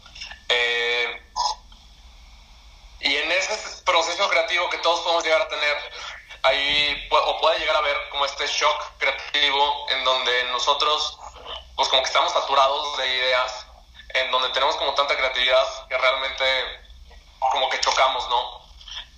Eh, 0.51 1.23
y 3.01 3.17
en 3.17 3.33
ese 3.33 3.83
proceso 3.87 4.29
creativo 4.29 4.69
que 4.69 4.77
todos 4.77 5.01
podemos 5.01 5.25
llegar 5.25 5.41
a 5.41 5.49
tener, 5.49 5.77
ahí 6.43 7.09
o 7.11 7.41
puede 7.41 7.61
llegar 7.61 7.77
a 7.77 7.81
ver 7.81 7.97
como 8.11 8.27
este 8.27 8.47
shock 8.47 8.94
nosotros 10.55 11.19
pues 11.77 11.89
como 11.89 12.03
que 12.03 12.09
estamos 12.09 12.33
saturados 12.33 12.97
de 12.97 13.07
ideas, 13.07 13.67
en 14.15 14.31
donde 14.31 14.49
tenemos 14.51 14.77
como 14.77 14.95
tanta 14.95 15.17
creatividad 15.17 15.89
que 15.89 15.99
realmente 15.99 16.45
como 17.53 17.69
que 17.69 17.81
chocamos, 17.81 18.29
¿no? 18.29 18.65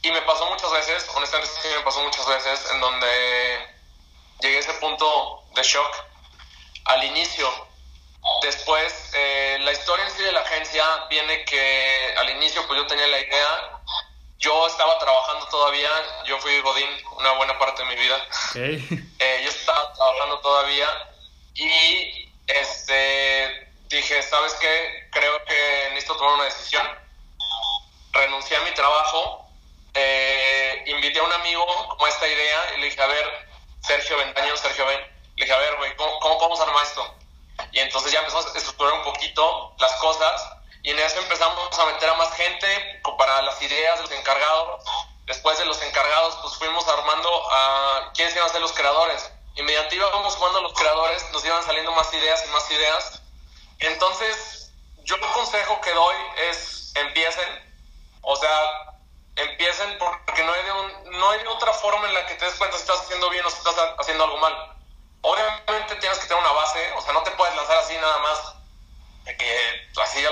Y 0.02 0.10
me 0.10 0.22
pasó 0.22 0.46
muchas 0.46 0.72
veces, 0.72 1.06
honestamente 1.14 1.52
sí 1.60 1.68
me 1.68 1.82
pasó 1.82 2.02
muchas 2.02 2.26
veces, 2.26 2.70
en 2.72 2.80
donde 2.80 3.74
llegué 4.40 4.56
a 4.56 4.60
ese 4.60 4.74
punto 4.74 5.44
de 5.55 5.62
shock 5.62 5.93
al 6.86 7.05
inicio. 7.05 7.48
Después, 8.43 9.10
eh, 9.14 9.58
la 9.60 9.72
historia 9.72 10.06
en 10.06 10.10
sí 10.12 10.22
de 10.22 10.32
la 10.32 10.40
agencia 10.40 10.84
viene 11.10 11.44
que 11.44 12.14
al 12.19 12.31
inicio 12.31 12.66
pues 12.66 12.81
yo 12.81 12.86
tenía 12.86 13.06
la 13.06 13.20
idea 13.20 13.76
yo 14.38 14.66
estaba 14.66 14.98
trabajando 14.98 15.46
todavía, 15.46 15.90
yo 16.26 16.38
fui 16.38 16.60
Godín 16.60 16.88
una 17.16 17.32
buena 17.32 17.58
parte 17.58 17.82
de 17.82 17.88
mi 17.88 17.96
vida. 17.96 18.16
Eh, 19.19 19.40
yo 19.43 19.48
estaba 19.48 19.93
trabajando 19.94 20.38
todavía 20.40 20.86
y 21.56 22.32
este 22.46 23.69
dije, 23.89 24.22
¿sabes 24.22 24.55
qué? 24.55 25.08
Creo 25.10 25.44
que 25.44 25.89
necesito 25.91 26.17
tomar 26.17 26.34
una 26.34 26.44
decisión. 26.44 26.86
Renuncié 28.13 28.56
a 28.56 28.60
mi 28.60 28.72
trabajo, 28.72 29.48
eh, 29.94 30.84
invité 30.86 31.19
a 31.19 31.22
un 31.22 31.32
amigo 31.32 31.65
como 31.89 32.06
esta 32.06 32.27
idea 32.29 32.75
y 32.75 32.81
le 32.81 32.86
dije, 32.86 33.03
a 33.03 33.06
ver, 33.06 33.48
Sergio 33.81 34.17
Ventaño, 34.19 34.56
Sergio 34.56 34.86
ven, 34.86 35.01
le 35.36 35.44
dije, 35.44 35.53
a 35.53 35.58
ver, 35.58 35.77
güey, 35.77 35.94
¿cómo, 35.96 36.19
¿cómo 36.20 36.39
podemos 36.39 36.60
armar 36.60 36.84
esto? 36.84 37.15
Y 37.72 37.79
entonces 37.81 38.13
ya 38.13 38.20
empezamos 38.20 38.46
a 38.55 38.58
estructurar 38.58 38.94
un 38.94 39.05
poquito 39.05 39.75
las 39.79 39.93
cosas 39.94 40.51
y 40.82 40.91
en 40.91 40.98
eso 40.98 41.19
empezamos 41.20 41.79
a 41.79 41.86
meter 41.86 42.08
a 42.08 42.15
más 42.15 42.32
gente 42.34 43.01
para 43.19 43.43
las 43.43 43.60
ideas 43.63 43.96
de 43.96 44.03
los 44.03 44.13
encargados. 44.13 44.84
Después 45.25 45.58
de 45.58 45.65
los 45.65 45.81
encargados, 45.82 46.36
pues 46.43 46.55
fuimos 46.56 46.86
armando 46.86 47.29
a 47.51 48.13
quiénes 48.15 48.34
iban 48.36 48.48
a 48.48 48.53
ser 48.53 48.60
los 48.60 48.72
creadores. 48.72 49.31
Y 49.56 49.63
mediante 49.63 49.96
íbamos 49.96 50.34
sumando 50.34 50.58
a 50.58 50.63
los 50.63 50.75
creadores, 50.75 51.25
nos 51.32 51.44
iban 51.44 51.63
saliendo 51.65 51.93
más 51.93 52.13
ideas 52.13 52.44
y 52.46 52.51
más 52.51 52.70
ideas. 52.70 53.22
Entonces, 53.79 54.70
yo 55.05 55.17
el 55.17 55.22
consejo 55.32 55.81
que 55.81 55.93
doy 55.93 56.17
es 56.48 56.93
empiecen. 56.94 57.77
O 58.22 58.36
sea, 58.36 58.94
empiecen 59.36 59.98
porque 59.98 60.44
no 60.44 60.53
hay, 60.53 60.63
de 60.65 60.72
un, 60.72 61.19
no 61.19 61.31
hay 61.31 61.41
de 61.41 61.48
otra 61.48 61.72
forma 61.72 62.06
en 62.08 62.15
la 62.15 62.27
que 62.27 62.34
te 62.34 62.44
des 62.44 62.55
cuenta 62.55 62.77
si 62.77 62.82
estás 62.82 63.01
haciendo 63.01 63.31
bien 63.31 63.44
o 63.44 63.51
si 63.51 63.56
estás 63.58 63.75
haciendo 63.98 64.25
algo 64.25 64.39
mal. 64.39 64.77
Obviamente 65.22 65.96
tienes 65.96 66.19
que 66.19 66.27
tener 66.27 66.43
una 66.43 66.53
base, 66.53 66.93
o 66.96 67.03
sea, 67.03 67.13
no 67.13 67.22
te 67.22 67.31
puedes 67.32 67.55
lanzar 67.56 67.79
así 67.79 67.94
nada 67.94 68.19
más 68.19 68.56
que 69.34 69.89
así 70.03 70.22
de 70.22 70.29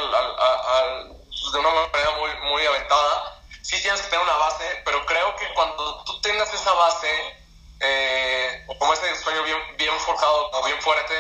una 1.59 1.71
manera 1.71 2.11
muy, 2.19 2.31
muy 2.49 2.66
aventada, 2.66 3.40
sí 3.62 3.81
tienes 3.83 4.00
que 4.02 4.09
tener 4.09 4.25
una 4.25 4.37
base, 4.37 4.83
pero 4.85 5.04
creo 5.07 5.35
que 5.37 5.52
cuando 5.54 6.04
tú 6.04 6.21
tengas 6.21 6.52
esa 6.54 6.73
base, 6.73 7.43
eh, 7.81 8.64
como 8.78 8.93
ese 8.93 9.16
sueño 9.16 9.43
bien, 9.43 9.59
bien 9.76 9.99
forjado 10.00 10.50
o 10.52 10.64
bien 10.64 10.81
fuerte, 10.81 11.14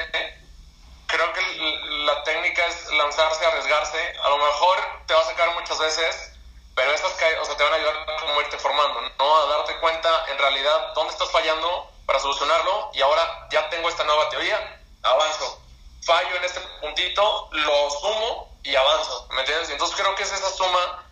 creo 1.06 1.32
que 1.32 1.40
la 2.06 2.22
técnica 2.24 2.66
es 2.66 2.90
lanzarse, 2.92 3.46
arriesgarse. 3.46 4.16
A 4.22 4.28
lo 4.28 4.38
mejor 4.38 4.78
te 5.06 5.14
va 5.14 5.20
a 5.20 5.24
sacar 5.24 5.54
muchas 5.54 5.78
veces, 5.78 6.32
pero 6.74 6.90
que, 6.92 7.38
o 7.38 7.44
sea, 7.44 7.56
te 7.56 7.62
van 7.62 7.72
a 7.72 7.76
ayudar 7.76 7.96
a 7.96 8.40
irte 8.40 8.58
formando, 8.58 9.00
¿no? 9.18 9.36
A 9.36 9.46
darte 9.46 9.78
cuenta 9.78 10.24
en 10.28 10.38
realidad 10.38 10.92
dónde 10.94 11.12
estás 11.12 11.30
fallando 11.30 11.90
para 12.06 12.18
solucionarlo 12.18 12.90
y 12.92 13.00
ahora 13.00 13.48
ya 13.50 13.68
tengo 13.70 13.88
esta 13.88 14.04
nueva 14.04 14.28
teoría 14.28 14.80
avanzo. 15.02 15.60
Fallo 16.04 16.36
en 16.36 16.44
este 16.44 16.60
puntito, 16.80 17.48
lo 17.52 17.90
sumo 17.90 18.58
y 18.62 18.74
avanzo, 18.74 19.28
¿me 19.32 19.40
entiendes? 19.40 19.70
Entonces 19.70 19.96
creo 19.96 20.14
que 20.14 20.22
es 20.22 20.32
esa 20.32 20.50
suma 20.50 21.04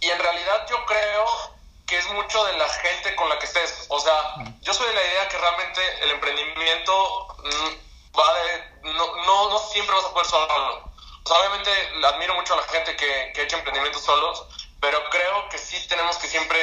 y 0.00 0.10
en 0.10 0.18
realidad 0.18 0.66
yo 0.68 0.84
creo 0.84 1.53
que 1.94 2.00
es 2.00 2.10
mucho 2.10 2.44
de 2.46 2.54
la 2.54 2.68
gente 2.68 3.14
con 3.14 3.28
la 3.28 3.38
que 3.38 3.46
estés. 3.46 3.86
O 3.88 4.00
sea, 4.00 4.34
yo 4.62 4.74
soy 4.74 4.88
de 4.88 4.94
la 4.94 5.06
idea 5.06 5.28
que 5.28 5.38
realmente 5.38 5.80
el 6.02 6.10
emprendimiento 6.10 7.36
mm, 7.38 8.18
va 8.18 8.34
de, 8.34 8.90
no, 8.94 9.16
no, 9.24 9.48
no 9.50 9.58
siempre 9.60 9.94
vas 9.94 10.04
a 10.06 10.12
poder 10.12 10.26
solo. 10.26 10.92
O 11.22 11.28
sea, 11.28 11.38
obviamente 11.38 11.70
admiro 12.04 12.34
mucho 12.34 12.54
a 12.54 12.56
la 12.56 12.64
gente 12.64 12.96
que, 12.96 13.30
que 13.32 13.40
ha 13.40 13.44
hecho 13.44 13.58
emprendimientos 13.58 14.02
solos, 14.02 14.44
pero 14.80 15.08
creo 15.08 15.48
que 15.50 15.58
sí 15.58 15.86
tenemos 15.86 16.18
que 16.18 16.26
siempre 16.26 16.58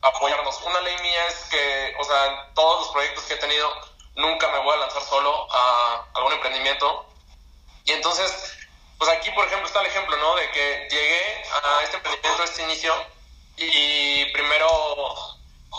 apoyarnos. 0.00 0.62
Una 0.62 0.80
ley 0.82 0.96
mía 1.02 1.26
es 1.26 1.48
que, 1.50 1.96
o 1.98 2.04
sea, 2.04 2.26
en 2.26 2.54
todos 2.54 2.82
los 2.82 2.88
proyectos 2.90 3.24
que 3.24 3.34
he 3.34 3.38
tenido, 3.38 3.68
nunca 4.14 4.46
me 4.52 4.60
voy 4.60 4.74
a 4.74 4.80
lanzar 4.82 5.02
solo 5.02 5.48
a 5.52 6.06
algún 6.14 6.34
emprendimiento. 6.34 7.04
Y 7.84 7.90
entonces, 7.90 8.58
pues 8.96 9.10
aquí, 9.10 9.28
por 9.32 9.44
ejemplo, 9.44 9.66
está 9.66 9.80
el 9.80 9.86
ejemplo, 9.86 10.16
¿no? 10.18 10.36
De 10.36 10.48
que 10.52 10.86
llegué 10.88 11.42
a 11.64 11.82
este 11.82 11.96
emprendimiento, 11.96 12.42
a 12.42 12.44
este 12.44 12.62
inicio, 12.62 12.94
y 13.56 14.24
primero, 14.32 14.68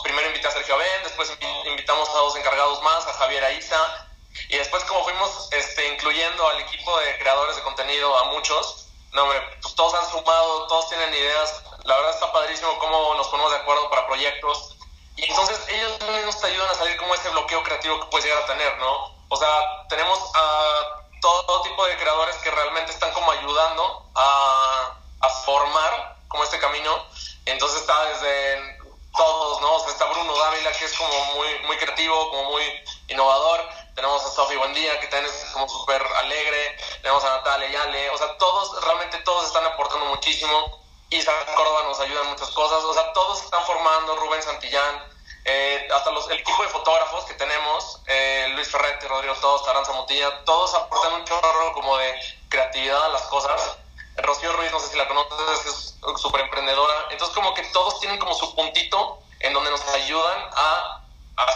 primero 0.04 0.28
invité 0.28 0.48
a 0.48 0.52
Sergio 0.52 0.78
Ben, 0.78 1.04
después 1.04 1.32
invitamos 1.66 2.10
a 2.10 2.14
dos 2.14 2.36
encargados 2.36 2.82
más, 2.84 3.06
a 3.08 3.14
Javier 3.14 3.44
Aiza, 3.44 4.08
y 4.50 4.58
después 4.58 4.84
como 4.86 5.04
fuimos 5.04 5.50
este, 5.52 5.88
incluyendo 5.94 6.48
al 6.48 6.60
equipo 6.62 6.98
de 7.00 7.18
creadores 7.18 7.56
de 7.56 7.64
contenido, 7.64 8.18
a 8.18 8.26
muchos, 8.26 8.88
no, 9.12 9.26
pues 9.26 9.76
todos 9.76 9.94
han 9.94 10.10
sumado, 10.10 10.68
todos 10.68 10.90
tienen 10.90 11.14
ideas, 11.14 11.64
la 11.84 11.96
verdad 11.96 12.14
está 12.14 12.32
padrísimo 12.32 12.78
cómo 12.80 13.16
nos 13.16 13.28
ponemos 13.28 13.52
de 13.52 13.58
acuerdo 13.60 13.90
para 13.90 14.08
proyectos, 14.08 14.76
y 15.16 15.30
entonces 15.30 15.60
ellos 15.70 16.00
mismos 16.16 16.40
te 16.42 16.48
ayudan 16.48 16.70
a 16.70 16.76
salir 16.76 16.98
como 16.98 17.14
ese 17.14 17.30
bloqueo 17.30 17.64
creativo 17.64 18.00
que 18.00 18.06
puedes 18.08 18.26
llegar 18.26 18.44
a 18.44 18.48
tener, 18.48 18.78
¿no? 18.80 19.14
O 19.30 19.36
sea, 19.36 19.88
tenemos 19.88 20.20
a 20.36 21.04
todo, 21.22 21.62
tipo 21.62 21.86
de 21.86 21.98
creadores 21.98 22.36
que 22.38 22.52
realmente 22.52 22.92
están 22.92 23.12
como 23.14 23.32
ayudando 23.32 24.06
a, 24.16 24.98
a 25.22 25.30
formar 25.46 26.18
como 26.28 26.44
este 26.44 26.60
camino 26.60 27.06
entonces 27.46 27.82
está 27.82 28.06
desde 28.06 28.78
todos, 29.16 29.62
¿no? 29.62 29.76
O 29.76 29.80
sea, 29.82 29.90
está 29.90 30.06
Bruno 30.06 30.36
Dávila, 30.38 30.72
que 30.72 30.86
es 30.86 30.94
como 30.98 31.26
muy, 31.36 31.48
muy 31.68 31.78
creativo, 31.78 32.30
como 32.30 32.52
muy 32.52 32.64
innovador. 33.08 33.68
Tenemos 33.96 34.26
a 34.26 34.30
Sofi 34.30 34.56
Buendía, 34.56 35.00
que 35.00 35.08
también 35.08 35.32
es 35.34 35.52
como 35.52 35.70
súper 35.70 36.02
alegre. 36.18 36.78
Tenemos 37.02 37.24
a 37.24 37.38
Natalia 37.38 37.70
y 37.70 37.76
Ale. 37.76 38.10
O 38.10 38.18
sea, 38.18 38.38
todos, 38.38 38.84
realmente 38.84 39.18
todos 39.20 39.46
están 39.46 39.66
aportando 39.66 40.06
muchísimo. 40.08 40.82
Isa 41.10 41.32
Córdoba 41.56 41.84
nos 41.84 42.00
ayuda 42.00 42.22
en 42.22 42.30
muchas 42.30 42.50
cosas. 42.50 42.84
O 42.84 42.94
sea, 42.94 43.14
todos 43.14 43.44
están 43.44 43.64
formando, 43.66 44.16
Rubén 44.16 44.42
Santillán. 44.42 45.14
Eh, 45.46 45.88
hasta 45.94 46.10
los, 46.12 46.30
el 46.30 46.40
equipo 46.40 46.64
de 46.64 46.70
fotógrafos 46.70 47.26
que 47.26 47.34
tenemos, 47.34 48.00
eh, 48.08 48.48
Luis 48.56 48.70
Ferretti, 48.70 49.08
Rodrigo 49.08 49.36
Todos, 49.42 49.66
Taranza 49.66 49.92
Motilla, 49.92 50.42
todos 50.46 50.74
aportan 50.74 51.16
un 51.16 51.26
chorro 51.26 51.74
como 51.74 51.98
de 51.98 52.16
creatividad 52.48 53.04
a 53.04 53.10
las 53.10 53.24
cosas. 53.24 53.78
Rocío 54.18 54.54
Ruiz, 54.54 54.72
no 54.72 54.80
sé 54.80 54.90
si 54.90 54.98
la 54.98 55.08
conoces, 55.08 55.66
es 55.66 56.22
súper 56.22 56.42
emprendedora. 56.42 57.08
Entonces, 57.10 57.36
como 57.36 57.54
que 57.54 57.64
todos 57.74 58.00
tienen 58.00 58.20
como 58.20 58.34
su 58.34 58.54
puntito 58.56 59.20
en 59.40 59.54
donde 59.54 59.72
nos 59.72 59.82
ayudan 59.88 60.40
a, 60.56 61.00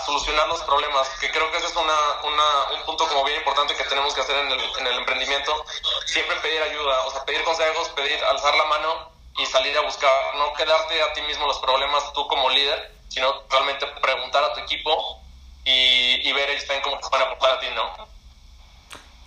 solucionar 0.05 0.47
los 0.47 0.61
problemas, 0.63 1.07
que 1.19 1.29
creo 1.29 1.51
que 1.51 1.57
ese 1.57 1.67
es 1.67 1.75
una, 1.75 1.93
una, 2.23 2.79
un 2.79 2.85
punto 2.85 3.07
como 3.07 3.25
bien 3.25 3.37
importante 3.37 3.75
que 3.75 3.83
tenemos 3.83 4.13
que 4.13 4.21
hacer 4.21 4.37
en 4.37 4.51
el, 4.51 4.59
en 4.79 4.87
el 4.87 4.97
emprendimiento. 4.99 5.53
Siempre 6.05 6.35
pedir 6.37 6.61
ayuda, 6.61 7.05
o 7.05 7.11
sea, 7.11 7.25
pedir 7.25 7.43
consejos, 7.43 7.89
pedir, 7.89 8.17
alzar 8.23 8.55
la 8.55 8.65
mano 8.65 9.11
y 9.37 9.45
salir 9.45 9.77
a 9.77 9.81
buscar, 9.81 10.35
no 10.35 10.53
quedarte 10.53 11.01
a 11.01 11.13
ti 11.13 11.21
mismo 11.21 11.45
los 11.45 11.59
problemas 11.59 12.11
tú 12.13 12.25
como 12.27 12.49
líder, 12.49 12.91
sino 13.09 13.43
realmente 13.49 13.85
preguntar 14.01 14.43
a 14.45 14.53
tu 14.53 14.61
equipo 14.61 15.21
y, 15.63 16.27
y 16.27 16.33
ver 16.33 16.49
ellos 16.49 16.65
también 16.65 16.83
cómo 16.83 16.97
te 16.97 17.09
van 17.11 17.21
a 17.21 17.25
aportar 17.25 17.57
a 17.57 17.59
ti, 17.59 17.67
¿no? 17.75 18.07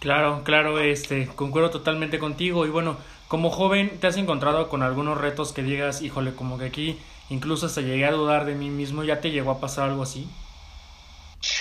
Claro, 0.00 0.40
claro, 0.44 0.80
este, 0.80 1.28
concuerdo 1.36 1.70
totalmente 1.70 2.18
contigo 2.18 2.64
y 2.64 2.70
bueno, 2.70 2.96
como 3.30 3.50
joven, 3.50 4.00
¿te 4.00 4.08
has 4.08 4.16
encontrado 4.16 4.68
con 4.68 4.82
algunos 4.82 5.16
retos 5.16 5.52
que 5.52 5.62
digas, 5.62 6.02
híjole, 6.02 6.34
como 6.34 6.58
que 6.58 6.64
aquí 6.64 7.00
incluso 7.28 7.66
hasta 7.66 7.80
llegué 7.80 8.04
a 8.04 8.10
dudar 8.10 8.44
de 8.44 8.56
mí 8.56 8.70
mismo? 8.70 9.04
¿Ya 9.04 9.20
te 9.20 9.30
llegó 9.30 9.52
a 9.52 9.60
pasar 9.60 9.88
algo 9.88 10.02
así? 10.02 10.28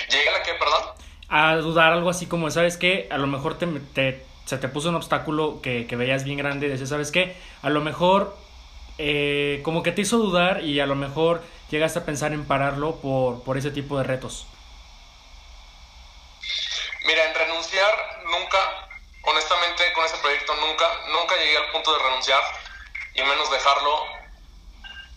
¿Llegué 0.09 0.29
a 0.29 0.41
qué, 0.41 0.53
perdón? 0.55 0.81
A 1.29 1.55
dudar 1.57 1.93
algo 1.93 2.09
así 2.09 2.25
como, 2.25 2.49
¿sabes 2.49 2.75
qué? 2.75 3.07
A 3.11 3.19
lo 3.19 3.27
mejor 3.27 3.59
te, 3.59 3.67
te 3.67 4.25
se 4.45 4.57
te 4.57 4.67
puso 4.67 4.89
un 4.89 4.95
obstáculo 4.95 5.61
que, 5.61 5.85
que 5.85 5.95
veías 5.95 6.23
bien 6.23 6.39
grande 6.39 6.65
y 6.65 6.69
decías, 6.71 6.89
¿sabes 6.89 7.11
qué? 7.11 7.35
A 7.61 7.69
lo 7.69 7.81
mejor 7.81 8.35
eh, 8.97 9.59
como 9.61 9.83
que 9.83 9.91
te 9.91 10.01
hizo 10.01 10.17
dudar 10.17 10.63
y 10.63 10.79
a 10.79 10.87
lo 10.87 10.95
mejor 10.95 11.43
llegaste 11.69 11.99
a 11.99 12.03
pensar 12.03 12.33
en 12.33 12.45
pararlo 12.45 12.95
por, 12.95 13.43
por 13.43 13.59
ese 13.59 13.69
tipo 13.69 13.95
de 13.99 14.05
retos. 14.05 14.47
Mira, 17.05 17.29
en 17.29 17.35
renunciar 17.35 17.93
nunca, 18.25 18.57
honestamente 19.21 19.83
con 19.93 19.97
ese 20.09 20.17
proyecto 20.17 20.55
nunca, 20.55 20.89
nunca 21.07 21.35
llegué 21.35 21.57
al 21.57 21.71
punto 21.71 21.93
de 21.93 22.03
renunciar 22.03 22.41
y 23.13 23.21
menos 23.21 23.49
dejarlo, 23.51 24.05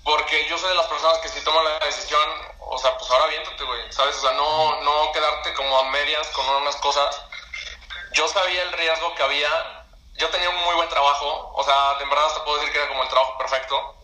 porque 0.04 0.46
yo 0.48 0.58
soy 0.58 0.68
de 0.68 0.74
las 0.74 0.86
personas 0.86 1.18
que 1.18 1.28
si 1.28 1.40
toman 1.42 1.64
la 1.64 1.78
decisión, 1.86 2.28
o 2.58 2.78
sea, 2.78 2.96
pues 2.98 3.10
ahora 3.10 3.26
viéndote, 3.26 3.64
güey, 3.64 3.92
¿sabes? 3.92 4.16
O 4.16 4.20
sea, 4.20 4.32
no, 4.32 4.80
no 4.82 5.12
quedarte 5.12 5.54
como 5.54 5.78
a 5.78 5.84
medias 5.90 6.26
con 6.28 6.46
unas 6.48 6.76
cosas. 6.76 7.22
Yo 8.12 8.28
sabía 8.28 8.62
el 8.62 8.72
riesgo 8.72 9.14
que 9.14 9.22
había, 9.22 9.86
yo 10.14 10.28
tenía 10.28 10.50
un 10.50 10.56
muy 10.56 10.74
buen 10.74 10.88
trabajo, 10.88 11.52
o 11.54 11.64
sea, 11.64 11.94
de 11.94 12.04
verdad 12.04 12.26
hasta 12.26 12.44
puedo 12.44 12.58
decir 12.58 12.72
que 12.72 12.78
era 12.78 12.88
como 12.88 13.02
el 13.02 13.08
trabajo 13.08 13.38
perfecto. 13.38 13.96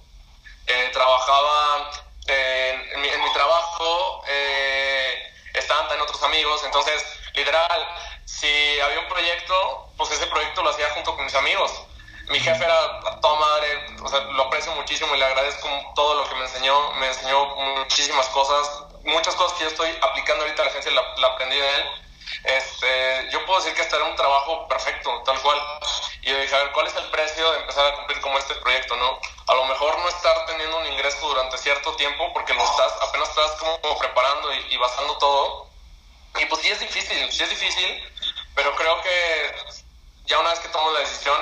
Eh, 0.66 0.90
trabajaba 0.92 1.90
eh, 2.26 2.90
en, 2.92 3.00
mi, 3.00 3.08
en, 3.08 3.32
trabajo, 3.32 4.22
eh, 4.26 5.32
estaban 5.54 5.88
también 5.88 6.02
otros 6.02 6.22
amigos, 6.22 6.62
entonces, 6.64 7.04
literal, 7.34 7.88
si 8.28 8.80
había 8.80 9.00
un 9.00 9.08
proyecto, 9.08 9.88
pues 9.96 10.10
ese 10.10 10.26
proyecto 10.26 10.62
lo 10.62 10.68
hacía 10.68 10.90
junto 10.90 11.16
con 11.16 11.24
mis 11.24 11.34
amigos. 11.34 11.72
Mi 12.28 12.38
jefe 12.38 12.62
era 12.62 13.00
a 13.06 13.20
toda 13.20 13.40
madre, 13.40 13.86
o 14.02 14.08
sea, 14.08 14.20
lo 14.20 14.42
aprecio 14.42 14.70
muchísimo 14.72 15.14
y 15.14 15.18
le 15.18 15.24
agradezco 15.24 15.66
todo 15.94 16.14
lo 16.14 16.28
que 16.28 16.34
me 16.34 16.42
enseñó. 16.42 16.92
Me 16.92 17.06
enseñó 17.06 17.46
muchísimas 17.56 18.28
cosas, 18.28 18.84
muchas 19.04 19.34
cosas 19.34 19.56
que 19.56 19.64
yo 19.64 19.70
estoy 19.70 19.96
aplicando 20.02 20.44
ahorita 20.44 20.60
a 20.60 20.64
la 20.66 20.70
agencia 20.70 20.92
la, 20.92 21.02
la 21.16 21.26
aprendí 21.28 21.56
de 21.56 21.74
él. 21.74 21.84
Este, 22.44 23.28
yo 23.30 23.44
puedo 23.46 23.60
decir 23.60 23.74
que 23.74 23.80
este 23.80 23.96
era 23.96 24.04
un 24.04 24.14
trabajo 24.14 24.68
perfecto, 24.68 25.22
tal 25.24 25.40
cual. 25.40 25.58
Y 26.20 26.28
yo 26.28 26.38
dije, 26.38 26.54
a 26.54 26.64
ver, 26.64 26.72
¿cuál 26.72 26.86
es 26.86 26.96
el 26.96 27.06
precio 27.06 27.50
de 27.50 27.60
empezar 27.60 27.86
a 27.86 27.96
cumplir 27.96 28.20
como 28.20 28.36
este 28.36 28.54
proyecto, 28.56 28.94
no? 28.96 29.18
A 29.46 29.54
lo 29.54 29.64
mejor 29.64 29.98
no 29.98 30.08
estar 30.10 30.44
teniendo 30.44 30.76
un 30.76 30.86
ingreso 30.86 31.26
durante 31.26 31.56
cierto 31.56 31.96
tiempo 31.96 32.30
porque 32.34 32.52
lo 32.52 32.62
estás, 32.62 32.92
apenas 33.08 33.30
estás 33.30 33.52
como, 33.52 33.80
como 33.80 33.98
preparando 33.98 34.52
y, 34.52 34.74
y 34.74 34.76
basando 34.76 35.16
todo. 35.16 35.68
Y 36.38 36.44
pues 36.44 36.60
sí 36.60 36.68
es 36.68 36.78
difícil, 36.78 37.32
sí 37.32 37.42
es 37.42 37.50
difícil, 37.50 38.04
pero 38.58 38.74
creo 38.74 39.00
que 39.02 39.54
ya 40.26 40.40
una 40.40 40.50
vez 40.50 40.58
que 40.58 40.68
tomas 40.70 40.92
la 40.92 40.98
decisión, 40.98 41.38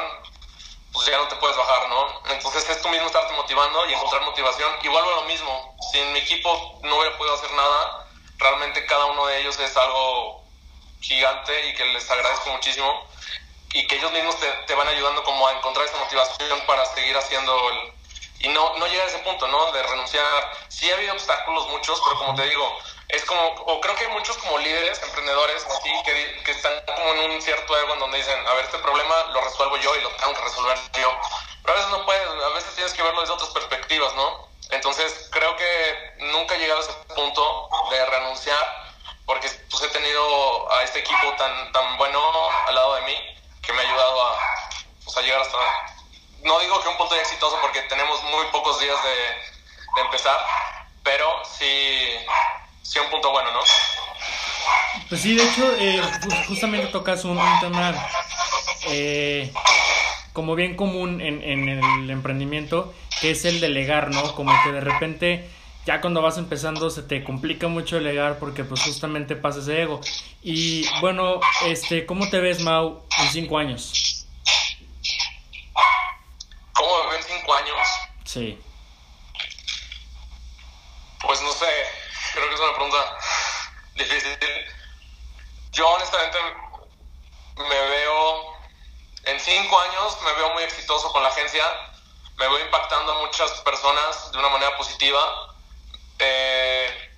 pues 0.92 1.06
ya 1.06 1.16
no 1.16 1.28
te 1.28 1.36
puedes 1.36 1.56
bajar, 1.56 1.88
¿no? 1.88 2.20
Entonces 2.30 2.68
es 2.68 2.82
tú 2.82 2.90
mismo 2.90 3.06
estarte 3.06 3.32
motivando 3.32 3.86
y 3.86 3.94
encontrar 3.94 4.20
motivación. 4.20 4.70
Y 4.82 4.88
vuelvo 4.88 5.08
a 5.08 5.22
lo 5.22 5.22
mismo, 5.22 5.74
sin 5.92 6.12
mi 6.12 6.18
equipo 6.18 6.78
no 6.82 6.98
hubiera 6.98 7.16
podido 7.16 7.34
hacer 7.36 7.50
nada, 7.52 8.06
realmente 8.36 8.84
cada 8.84 9.06
uno 9.06 9.24
de 9.28 9.40
ellos 9.40 9.58
es 9.58 9.74
algo 9.78 10.44
gigante 11.00 11.68
y 11.70 11.74
que 11.74 11.86
les 11.86 12.10
agradezco 12.10 12.50
muchísimo 12.50 13.08
y 13.72 13.86
que 13.86 13.96
ellos 13.96 14.12
mismos 14.12 14.38
te, 14.38 14.52
te 14.66 14.74
van 14.74 14.88
ayudando 14.88 15.24
como 15.24 15.48
a 15.48 15.52
encontrar 15.52 15.86
esa 15.86 15.96
motivación 15.96 16.60
para 16.66 16.84
seguir 16.84 17.16
haciendo 17.16 17.70
el... 17.70 17.92
Y 18.40 18.48
no, 18.48 18.76
no 18.76 18.86
llega 18.88 19.04
a 19.04 19.06
ese 19.06 19.20
punto, 19.20 19.48
¿no? 19.48 19.72
De 19.72 19.82
renunciar. 19.82 20.52
Sí 20.68 20.90
ha 20.90 20.96
habido 20.96 21.14
obstáculos 21.14 21.66
muchos, 21.68 21.98
pero 22.04 22.18
como 22.18 22.34
te 22.34 22.44
digo, 22.44 22.78
es 23.08 23.24
como, 23.24 23.42
o 23.42 23.80
creo 23.80 23.94
que 23.94 24.04
hay 24.04 24.12
muchos 24.12 24.36
como 24.38 24.58
líderes, 24.58 25.00
emprendedores, 25.02 25.64
así, 25.64 25.90
que, 26.04 26.42
que 26.44 26.50
están 26.50 26.72
como 26.86 27.14
en 27.14 27.30
un 27.30 27.42
cierto 27.42 27.78
ego 27.78 27.94
en 27.94 28.00
donde 28.00 28.18
dicen, 28.18 28.46
a 28.46 28.54
ver, 28.54 28.64
este 28.64 28.78
problema 28.78 29.14
lo 29.32 29.40
resuelvo 29.42 29.76
yo 29.76 29.94
y 29.94 30.00
lo 30.00 30.10
tengo 30.16 30.34
que 30.34 30.40
resolver 30.42 30.78
yo. 31.00 31.16
Pero 31.62 31.74
a 31.74 31.76
veces 31.76 31.90
no 31.92 32.04
puedes, 32.04 32.28
a 32.28 32.48
veces 32.54 32.74
tienes 32.74 32.92
que 32.94 33.02
verlo 33.02 33.20
desde 33.20 33.34
otras 33.34 33.50
perspectivas, 33.50 34.14
¿no? 34.14 34.48
Entonces 34.70 35.28
creo 35.30 35.56
que 35.56 36.14
nunca 36.18 36.56
he 36.56 36.58
llegado 36.58 36.80
a 36.80 36.82
ese 36.82 36.92
punto 37.14 37.68
de 37.90 38.06
renunciar, 38.06 38.92
porque 39.24 39.48
pues 39.70 39.82
he 39.84 39.88
tenido 39.88 40.72
a 40.72 40.82
este 40.82 41.00
equipo 41.00 41.32
tan, 41.36 41.72
tan 41.72 41.96
bueno 41.98 42.20
al 42.66 42.74
lado 42.74 42.94
de 42.96 43.02
mí, 43.02 43.16
que 43.62 43.72
me 43.72 43.82
ha 43.82 43.88
ayudado 43.88 44.22
a, 44.22 44.38
pues, 45.04 45.16
a 45.16 45.20
llegar 45.22 45.40
hasta... 45.40 45.58
No 46.42 46.58
digo 46.60 46.80
que 46.80 46.88
un 46.88 46.96
punto 46.96 47.14
de 47.14 47.20
exitoso 47.20 47.58
porque 47.60 47.82
tenemos 47.82 48.22
muy 48.24 48.46
pocos 48.46 48.78
días 48.78 49.02
de, 49.02 49.16
de 49.96 50.00
empezar, 50.02 50.38
pero 51.02 51.42
sí, 51.44 52.15
sí 52.96 53.04
un 53.04 53.10
punto 53.10 53.30
bueno, 53.30 53.50
¿no? 53.52 53.60
Pues 55.08 55.20
sí, 55.20 55.34
de 55.34 55.44
hecho, 55.44 55.72
eh, 55.78 56.00
justamente 56.48 56.86
tocas 56.88 57.24
un, 57.24 57.38
un 57.38 57.60
tema 57.60 57.94
eh, 58.88 59.52
como 60.32 60.54
bien 60.54 60.76
común 60.76 61.20
en, 61.20 61.42
en, 61.42 61.68
el 61.68 62.10
emprendimiento, 62.10 62.94
que 63.20 63.30
es 63.30 63.44
el 63.44 63.60
delegar, 63.60 64.10
¿no? 64.10 64.34
Como 64.34 64.52
que 64.64 64.72
de 64.72 64.80
repente 64.80 65.48
ya 65.84 66.00
cuando 66.00 66.22
vas 66.22 66.38
empezando 66.38 66.90
se 66.90 67.02
te 67.02 67.22
complica 67.22 67.68
mucho 67.68 67.96
delegar 67.96 68.38
porque 68.38 68.64
pues 68.64 68.82
justamente 68.82 69.36
pasa 69.36 69.60
ese 69.60 69.82
ego. 69.82 70.00
Y 70.42 70.88
bueno, 71.00 71.40
este, 71.64 72.06
¿cómo 72.06 72.28
te 72.28 72.40
ves, 72.40 72.60
Mau, 72.60 73.04
en 73.18 73.30
cinco 73.30 73.58
años? 73.58 74.26
¿Cómo 76.72 76.88
me 76.88 77.10
veo 77.10 77.18
en 77.18 77.24
cinco 77.24 77.54
años? 77.54 77.88
Sí. 78.24 78.58
Pues 81.20 81.40
no 81.42 81.52
sé, 81.52 81.66
creo 82.36 82.48
que 82.48 82.54
es 82.54 82.60
una 82.60 82.74
pregunta 82.74 83.18
difícil. 83.94 84.38
Yo 85.72 85.88
honestamente 85.88 86.38
me 87.56 87.88
veo, 87.88 88.56
en 89.24 89.40
me 90.22 90.32
veo 90.34 90.50
muy 90.50 90.62
exitoso 90.62 91.10
con 91.12 91.22
la 91.22 91.28
agencia, 91.28 91.64
me 92.36 92.48
veo 92.48 92.60
impactando 92.60 93.12
a 93.12 93.18
muchas 93.18 93.50
personas 93.62 94.32
de 94.32 94.38
una 94.38 94.48
manera 94.48 94.76
positiva. 94.76 95.54
Eh, 96.18 97.10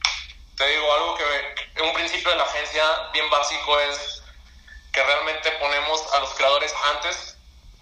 te 0.56 0.66
digo 0.66 0.92
algo 0.92 1.16
que 1.16 1.82
un 1.82 1.92
principio 1.94 2.30
de 2.30 2.36
la 2.36 2.44
agencia 2.44 2.84
bien 3.12 3.28
básico 3.30 3.78
es 3.80 4.22
que 4.92 5.02
realmente 5.02 5.52
ponemos 5.52 6.12
a 6.12 6.20
los 6.20 6.30
creadores 6.34 6.74
antes 6.94 7.36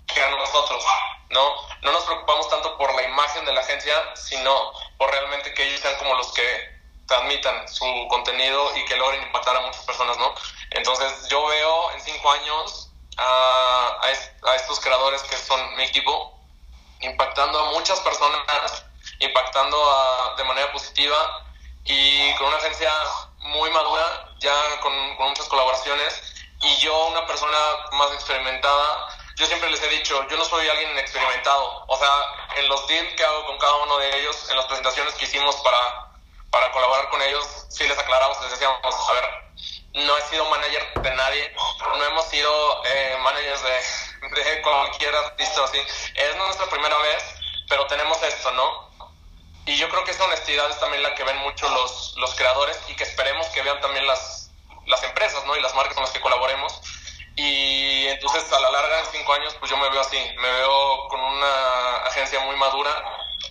que 0.06 0.23
a 0.23 0.30
nosotros, 0.30 0.85
¿no? 1.30 1.54
No 1.82 1.92
nos 1.92 2.04
preocupamos 2.04 2.49
tanto 2.49 2.76
por 2.76 2.94
la 2.94 3.02
imagen 3.02 3.44
de 3.44 3.52
la 3.52 3.61
agencia, 3.61 3.94
sino 4.14 4.73
por 4.99 5.11
realmente 5.11 5.52
que 5.54 5.66
ellos 5.66 5.80
sean 5.80 5.96
como 5.96 6.14
los 6.14 6.32
que 6.32 6.76
transmitan 7.06 7.68
su 7.68 7.85
contenido 8.08 8.76
y 8.76 8.85
que 8.85 8.96
logren 8.96 9.23
impactar 9.23 9.56
a 9.56 9.61
muchas 9.61 9.85
personas, 9.85 10.18
¿no? 10.18 10.35
Entonces 10.70 11.28
yo 11.28 11.46
veo 11.46 11.92
en 11.92 12.00
cinco 12.00 12.30
años 12.30 12.86
a, 13.16 14.00
a, 14.02 14.54
estos 14.56 14.80
creadores 14.80 15.23
que 15.23 15.37
son 15.37 15.76
mi 15.76 15.85
equipo 15.85 16.38
impactando 17.00 17.58
a 17.58 17.73
muchas 17.73 18.00
personas, 18.00 18.85
impactando 19.20 19.76
a, 19.90 20.35
de 20.37 20.44
manera 20.44 20.73
positiva 20.73 21.44
y 21.85 22.35
con 22.37 22.49
una 22.49 22.56
agencia 22.56 22.92
muy 23.38 23.70
madura, 23.70 24.35
ya 24.38 24.80
con, 24.80 25.16
con 25.16 25.28
muchas 25.28 25.46
colaboraciones 25.46 26.35
y 26.62 26.76
yo 26.76 27.06
una 27.08 27.26
persona 27.26 27.58
más 27.92 28.12
experimentada 28.12 29.08
yo 29.37 29.44
siempre 29.46 29.70
les 29.70 29.82
he 29.82 29.88
dicho, 29.88 30.26
yo 30.28 30.37
no 30.38 30.44
soy 30.46 30.66
alguien 30.66 30.99
experimentado. 30.99 31.85
O 31.88 31.96
sea, 31.99 32.08
en 32.56 32.68
los 32.68 32.87
deals 32.87 33.14
que 33.14 33.23
hago 33.23 33.46
con 33.46 33.58
cada 33.58 33.76
uno 33.76 33.99
de 33.99 34.20
ellos, 34.20 34.50
en 34.50 34.56
las 34.56 34.64
presentaciones 34.64 35.12
que 35.14 35.26
hicimos 35.26 35.54
para, 35.56 36.08
para 36.50 36.73
colaborar 36.73 37.11
con 37.11 37.20
ellos, 37.20 37.66
sí 37.68 37.87
les 37.87 37.99
aclaramos, 37.99 38.40
les 38.40 38.52
decíamos, 38.52 38.78
a 38.82 39.12
ver, 39.12 39.25
no 39.96 40.18
he 40.18 40.22
sido 40.22 40.44
manager 40.50 41.00
de 41.02 41.14
nadie, 41.14 41.54
no 41.80 42.04
hemos 42.04 42.24
sido 42.26 42.84
eh, 42.84 43.16
managers 43.22 43.62
de, 43.62 44.60
cualquier 44.62 45.14
artista 45.14 45.64
así. 45.64 45.78
Es 46.14 46.36
nuestra 46.36 46.66
primera 46.66 46.96
vez, 46.98 47.24
pero 47.68 47.86
tenemos 47.86 48.22
esto, 48.22 48.50
¿no? 48.52 48.90
Y 49.64 49.76
yo 49.76 49.88
creo 49.88 50.04
que 50.04 50.12
esa 50.12 50.24
honestidad 50.24 50.70
es 50.70 50.78
también 50.78 51.02
la 51.02 51.14
que 51.14 51.24
ven 51.24 51.38
mucho 51.38 51.68
los, 51.68 52.14
los 52.18 52.34
creadores 52.34 52.78
y 52.88 52.94
que 52.94 53.04
esperemos 53.04 53.46
que 53.48 53.62
vean 53.62 53.80
también 53.80 54.06
las, 54.06 54.50
las 54.86 55.02
empresas, 55.02 55.44
¿no? 55.46 55.56
Y 55.56 55.60
las 55.60 55.74
marcas 55.74 55.94
con 55.94 56.04
las 56.04 56.12
que 56.12 56.20
colaboremos 56.20 56.80
y 57.36 58.06
entonces 58.06 58.50
a 58.50 58.60
la 58.60 58.70
larga, 58.70 59.00
en 59.00 59.06
cinco 59.12 59.34
años, 59.34 59.54
pues 59.58 59.70
yo 59.70 59.76
me 59.76 59.90
veo 59.90 60.00
así, 60.00 60.16
me 60.40 60.50
veo 60.50 61.08
con 61.08 61.20
una 61.20 61.96
agencia 62.06 62.40
muy 62.40 62.56
madura, 62.56 62.90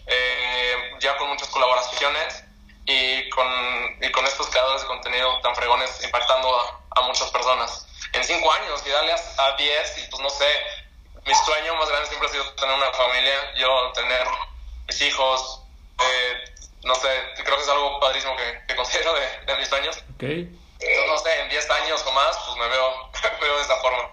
eh, 0.08 0.96
ya 1.00 1.16
con 1.18 1.30
muchas 1.30 1.50
colaboraciones 1.50 2.45
y 2.86 3.30
con, 3.30 3.48
y 4.02 4.12
con 4.12 4.26
estos 4.26 4.48
creadores 4.48 4.82
de 4.82 4.88
contenido 4.88 5.40
tan 5.42 5.56
fregones 5.56 6.04
impactando 6.04 6.50
a, 6.96 7.02
muchas 7.02 7.30
personas. 7.32 7.88
En 8.14 8.24
cinco 8.24 8.52
años 8.52 8.82
y 8.86 8.90
darle 8.90 9.14
a, 9.14 9.56
diez 9.58 9.98
y 9.98 10.10
pues 10.10 10.22
no 10.22 10.30
sé, 10.30 10.48
mi 11.26 11.34
sueño 11.34 11.76
más 11.76 11.90
grande 11.90 12.08
siempre 12.08 12.30
ha 12.30 12.32
sido 12.32 12.54
tener 12.56 12.76
una 12.76 12.92
familia, 12.94 13.54
yo 13.58 13.92
tener 13.94 14.28
mis 14.88 15.02
hijos, 15.02 15.62
eh, 16.00 16.54
no 16.84 16.96
sé, 16.96 17.10
creo 17.44 17.58
que 17.58 17.64
es 17.64 17.70
algo 17.70 18.00
padrísimo 18.00 18.36
que, 18.38 18.62
que 18.68 18.76
considero 18.76 19.14
de, 19.14 19.46
de 19.46 19.58
mis 19.58 19.68
sueños. 19.68 20.04
Okay 20.16 20.50
no 21.08 21.18
sé, 21.18 21.30
en 21.44 21.50
10 21.50 21.70
años 21.72 22.06
o 22.06 22.12
más, 22.12 22.38
pues 22.46 22.58
me 22.58 22.68
veo, 22.68 23.40
veo 23.42 23.56
de 23.58 23.62
esa 23.62 23.76
forma. 23.78 24.10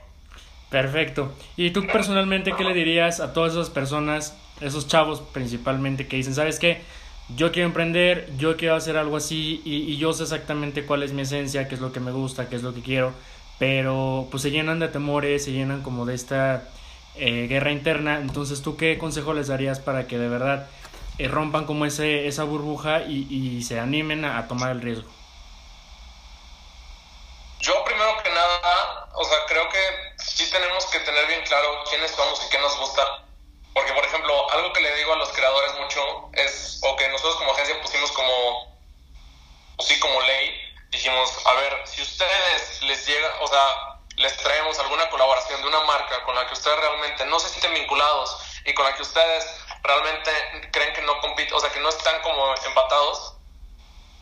Perfecto. 0.71 1.33
¿Y 1.57 1.71
tú 1.71 1.87
personalmente 1.87 2.53
qué 2.57 2.65
le 2.65 2.73
dirías 2.73 3.21
a 3.21 3.33
todas 3.33 3.53
esas 3.53 3.71
personas, 3.71 4.37
esos 4.61 4.89
chavos 4.89 5.21
principalmente, 5.21 6.09
que 6.09 6.17
dicen, 6.17 6.35
¿sabes 6.35 6.59
qué? 6.59 6.83
Yo 7.29 7.53
quiero 7.53 7.69
emprender, 7.69 8.29
yo 8.37 8.57
quiero 8.57 8.75
hacer 8.75 8.97
algo 8.97 9.17
así 9.17 9.63
y, 9.65 9.97
yo 9.97 10.13
sé 10.13 10.25
exactamente 10.25 10.85
cuál 10.85 11.03
es 11.03 11.13
mi 11.13 11.23
esencia, 11.23 11.69
qué 11.69 11.75
es 11.75 11.81
lo 11.81 11.93
que 11.93 12.01
me 12.01 12.11
gusta, 12.11 12.49
qué 12.49 12.57
es 12.57 12.63
lo 12.63 12.75
que 12.75 12.83
quiero, 12.83 13.15
pero 13.59 14.29
pues 14.31 14.43
se 14.43 14.51
llenan 14.51 14.81
de 14.81 14.89
temores, 14.89 15.45
se 15.45 15.53
llenan 15.53 15.83
como 15.83 16.05
de 16.05 16.15
esta 16.15 16.69
eh, 17.15 17.47
guerra 17.49 17.73
interna. 17.73 18.19
Entonces, 18.19 18.63
¿tú 18.63 18.77
qué 18.77 18.99
consejo 18.99 19.33
les 19.35 19.49
darías 19.49 19.81
para 19.81 20.07
que 20.07 20.19
de 20.19 20.29
verdad 20.29 20.69
eh, 21.19 21.29
rompan 21.29 21.65
como 21.65 21.87
ese, 21.87 22.27
esa 22.27 22.45
burbuja 22.45 23.03
y, 23.03 23.27
y 23.31 23.63
se 23.63 23.81
animen 23.81 24.25
a 24.25 24.47
tomar 24.49 24.73
el 24.73 24.83
riesgo? 24.83 25.09
Yo 27.61 27.73
primero 27.85 28.21
que 28.25 28.31
nada, 28.31 29.09
o 29.15 29.25
sea, 29.25 29.39
creo 29.47 29.69
que 29.69 29.79
sí 30.19 30.51
tenemos 30.51 30.85
que 30.87 30.99
tener 30.99 31.27
bien 31.29 31.43
claro 31.47 31.69
quiénes 31.89 32.11
somos 32.11 32.45
y 32.45 32.51
qué 32.51 32.59
nos 32.59 32.77
gusta. 32.77 33.03
Porque, 33.75 33.93
por 33.93 34.05
ejemplo, 34.05 34.51
algo 34.53 34.73
que 34.73 34.81
le 34.81 34.95
digo 34.97 35.13
a 35.13 35.17
los 35.17 35.31
creadores 35.31 35.79
mucho 35.79 36.31
es, 36.35 36.81
o 36.83 36.97
que 36.97 37.09
nosotros 37.09 37.37
como 37.37 37.53
agencia 37.53 37.81
pusimos 37.81 38.13
como, 38.13 38.77
pues 39.77 39.89
sí, 39.89 39.99
como 40.01 40.21
ley, 40.23 40.61
dijimos, 40.91 41.33
a 41.47 41.55
ver, 41.55 41.83
si 41.87 42.03
ustedes 42.03 42.83
les 42.83 43.07
llega, 43.07 43.35
o 43.41 43.47
sea, 43.47 43.99
les 44.17 44.37
traemos 44.37 44.79
alguna 44.79 45.09
colaboración 45.09 45.63
de 45.63 45.69
una 45.69 45.81
marca 45.85 46.23
con 46.25 46.35
la 46.35 46.47
que 46.47 46.53
ustedes 46.53 46.79
realmente 46.79 47.25
no 47.27 47.41
se 47.41 47.49
sienten 47.49 47.75
vinculados 47.75 48.37
y 48.67 48.75
con 48.75 48.85
la 48.85 48.95
que 48.95 49.03
ustedes 49.03 49.47
realmente 49.83 50.31
creen 50.71 50.93
que 50.93 51.03
no 51.03 51.19
compiten, 51.21 51.55
o 51.55 51.61
sea, 51.61 51.71
que 51.71 51.81
no 51.81 51.89
están 51.89 52.21
como 52.21 52.55
empatados, 52.55 53.35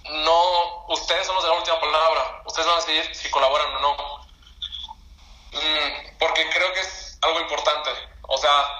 no, 0.08 0.86
ustedes 0.88 1.26
son 1.26 1.36
los 1.36 1.44
de 1.44 1.50
la 1.50 1.56
última 1.56 1.80
palabra. 1.80 2.42
Ustedes 2.44 2.66
van 2.66 2.76
a 2.76 2.80
decidir 2.80 3.14
si 3.14 3.30
colaboran 3.30 3.74
o 3.76 3.80
no. 3.80 4.20
Mm, 5.52 6.18
porque 6.18 6.48
creo 6.50 6.72
que 6.72 6.80
es 6.80 7.18
algo 7.22 7.40
importante. 7.40 7.90
O 8.22 8.38
sea, 8.38 8.79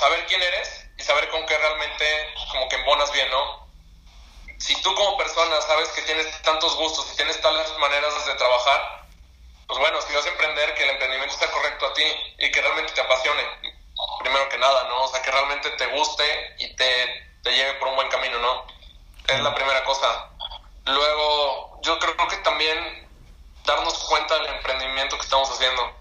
saber 0.00 0.24
quién 0.26 0.42
eres 0.42 0.86
y 0.96 1.02
saber 1.02 1.28
con 1.28 1.44
qué 1.44 1.56
realmente 1.58 2.34
como 2.50 2.68
que 2.68 2.76
embonas 2.76 3.12
bien, 3.12 3.30
¿no? 3.30 3.68
Si 4.58 4.74
tú 4.82 4.94
como 4.94 5.16
persona 5.18 5.60
sabes 5.60 5.88
que 5.90 6.02
tienes 6.02 6.26
tantos 6.42 6.74
gustos 6.76 7.06
y 7.12 7.16
tienes 7.16 7.40
tales 7.40 7.68
maneras 7.78 8.26
de 8.26 8.34
trabajar, 8.34 9.04
pues 9.66 9.78
bueno, 9.78 10.00
si 10.00 10.14
vas 10.14 10.24
a 10.24 10.30
emprender, 10.30 10.74
que 10.74 10.84
el 10.84 10.90
emprendimiento 10.90 11.34
esté 11.34 11.50
correcto 11.50 11.86
a 11.86 11.94
ti 11.94 12.04
y 12.38 12.50
que 12.50 12.62
realmente 12.62 12.92
te 12.92 13.00
apasione, 13.02 13.42
primero 14.18 14.48
que 14.48 14.58
nada, 14.58 14.84
¿no? 14.88 15.04
O 15.04 15.08
sea, 15.08 15.22
que 15.22 15.30
realmente 15.30 15.70
te 15.70 15.86
guste 15.86 16.56
y 16.58 16.74
te, 16.76 17.30
te 17.42 17.52
lleve 17.52 17.74
por 17.74 17.88
un 17.88 17.96
buen 17.96 18.08
camino, 18.08 18.38
¿no? 18.38 18.66
Es 19.28 19.40
la 19.40 19.54
primera 19.54 19.84
cosa. 19.84 20.30
Luego, 20.86 21.78
yo 21.82 21.98
creo 21.98 22.16
que 22.28 22.36
también 22.38 23.08
darnos 23.64 23.94
cuenta 24.04 24.34
del 24.38 24.46
emprendimiento 24.46 25.16
que 25.16 25.24
estamos 25.24 25.50
haciendo. 25.50 25.92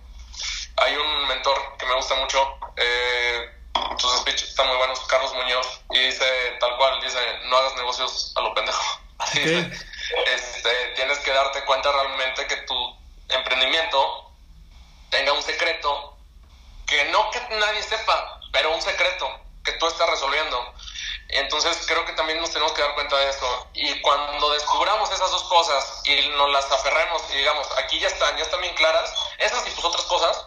Hay 0.78 0.96
un 0.96 1.28
mentor 1.28 1.78
que 1.78 1.86
me 1.86 1.96
gusta 1.96 2.16
mucho, 2.16 2.58
eh, 2.78 3.59
sus 3.98 4.20
speeches 4.20 4.50
están 4.50 4.68
muy 4.68 4.78
buenos, 4.78 5.00
Carlos 5.02 5.34
Muñoz, 5.34 5.82
y 5.92 6.00
dice 6.00 6.26
tal 6.60 6.76
cual, 6.78 7.02
dice, 7.02 7.20
no 7.46 7.58
hagas 7.58 7.76
negocios 7.76 8.34
a 8.36 8.42
lo 8.42 8.54
pendejo. 8.54 9.00
Así 9.20 9.42
este, 10.26 10.72
tienes 10.96 11.20
que 11.20 11.32
darte 11.32 11.64
cuenta 11.66 11.92
realmente 11.92 12.48
que 12.48 12.56
tu 12.58 12.98
emprendimiento 13.30 14.32
tenga 15.10 15.34
un 15.34 15.42
secreto, 15.42 16.18
que 16.88 17.06
no 17.06 17.30
que 17.32 17.40
nadie 17.56 17.84
sepa, 17.84 18.40
pero 18.52 18.74
un 18.74 18.82
secreto 18.82 19.30
que 19.64 19.74
tú 19.74 19.88
estás 19.88 20.10
resolviendo. 20.10 20.74
Entonces 21.30 21.86
creo 21.86 22.06
que 22.06 22.14
también 22.14 22.42
nos 22.42 22.52
tenemos 22.52 22.74
que 22.74 22.82
dar 22.82 22.96
cuenta 22.96 23.16
de 23.18 23.30
eso. 23.30 23.68
Y 23.74 24.02
cuando 24.02 24.52
descubramos 24.52 25.12
esas 25.12 25.30
dos 25.30 25.44
cosas 25.44 26.02
y 26.06 26.28
nos 26.30 26.50
las 26.52 26.72
aferremos 26.72 27.22
y 27.32 27.38
digamos, 27.38 27.68
aquí 27.78 28.00
ya 28.00 28.08
están, 28.08 28.36
ya 28.38 28.44
están 28.44 28.62
bien 28.62 28.74
claras, 28.76 29.14
esas 29.38 29.68
y 29.68 29.72
tus 29.72 29.86
otras 29.86 30.06
cosas, 30.06 30.46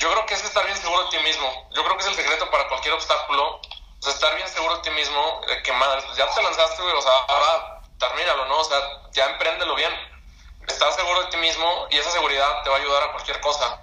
yo 0.00 0.10
creo 0.10 0.26
que 0.26 0.34
es 0.34 0.42
estar 0.42 0.64
bien 0.64 0.76
seguro 0.78 1.04
de 1.04 1.10
ti 1.10 1.18
mismo. 1.22 1.68
Yo 1.72 1.84
creo 1.84 1.96
que 1.96 2.02
es 2.02 2.08
el 2.08 2.14
secreto 2.14 2.50
para 2.50 2.66
cualquier 2.68 2.94
obstáculo. 2.94 3.56
O 3.56 4.02
sea, 4.02 4.12
estar 4.14 4.34
bien 4.34 4.48
seguro 4.48 4.76
de 4.76 4.82
ti 4.82 4.90
mismo, 4.90 5.42
que 5.62 5.72
madre, 5.72 6.02
ya 6.16 6.26
te 6.30 6.42
lanzaste, 6.42 6.82
o 6.82 7.02
sea, 7.02 7.12
ahora 7.28 7.82
termínalo, 7.98 8.46
¿no? 8.46 8.58
O 8.58 8.64
sea, 8.64 8.80
ya 9.12 9.26
empréndelo 9.26 9.74
bien. 9.74 9.92
Estar 10.66 10.90
seguro 10.94 11.20
de 11.24 11.26
ti 11.26 11.36
mismo 11.36 11.86
y 11.90 11.98
esa 11.98 12.10
seguridad 12.10 12.62
te 12.62 12.70
va 12.70 12.76
a 12.76 12.78
ayudar 12.78 13.02
a 13.02 13.12
cualquier 13.12 13.40
cosa. 13.40 13.78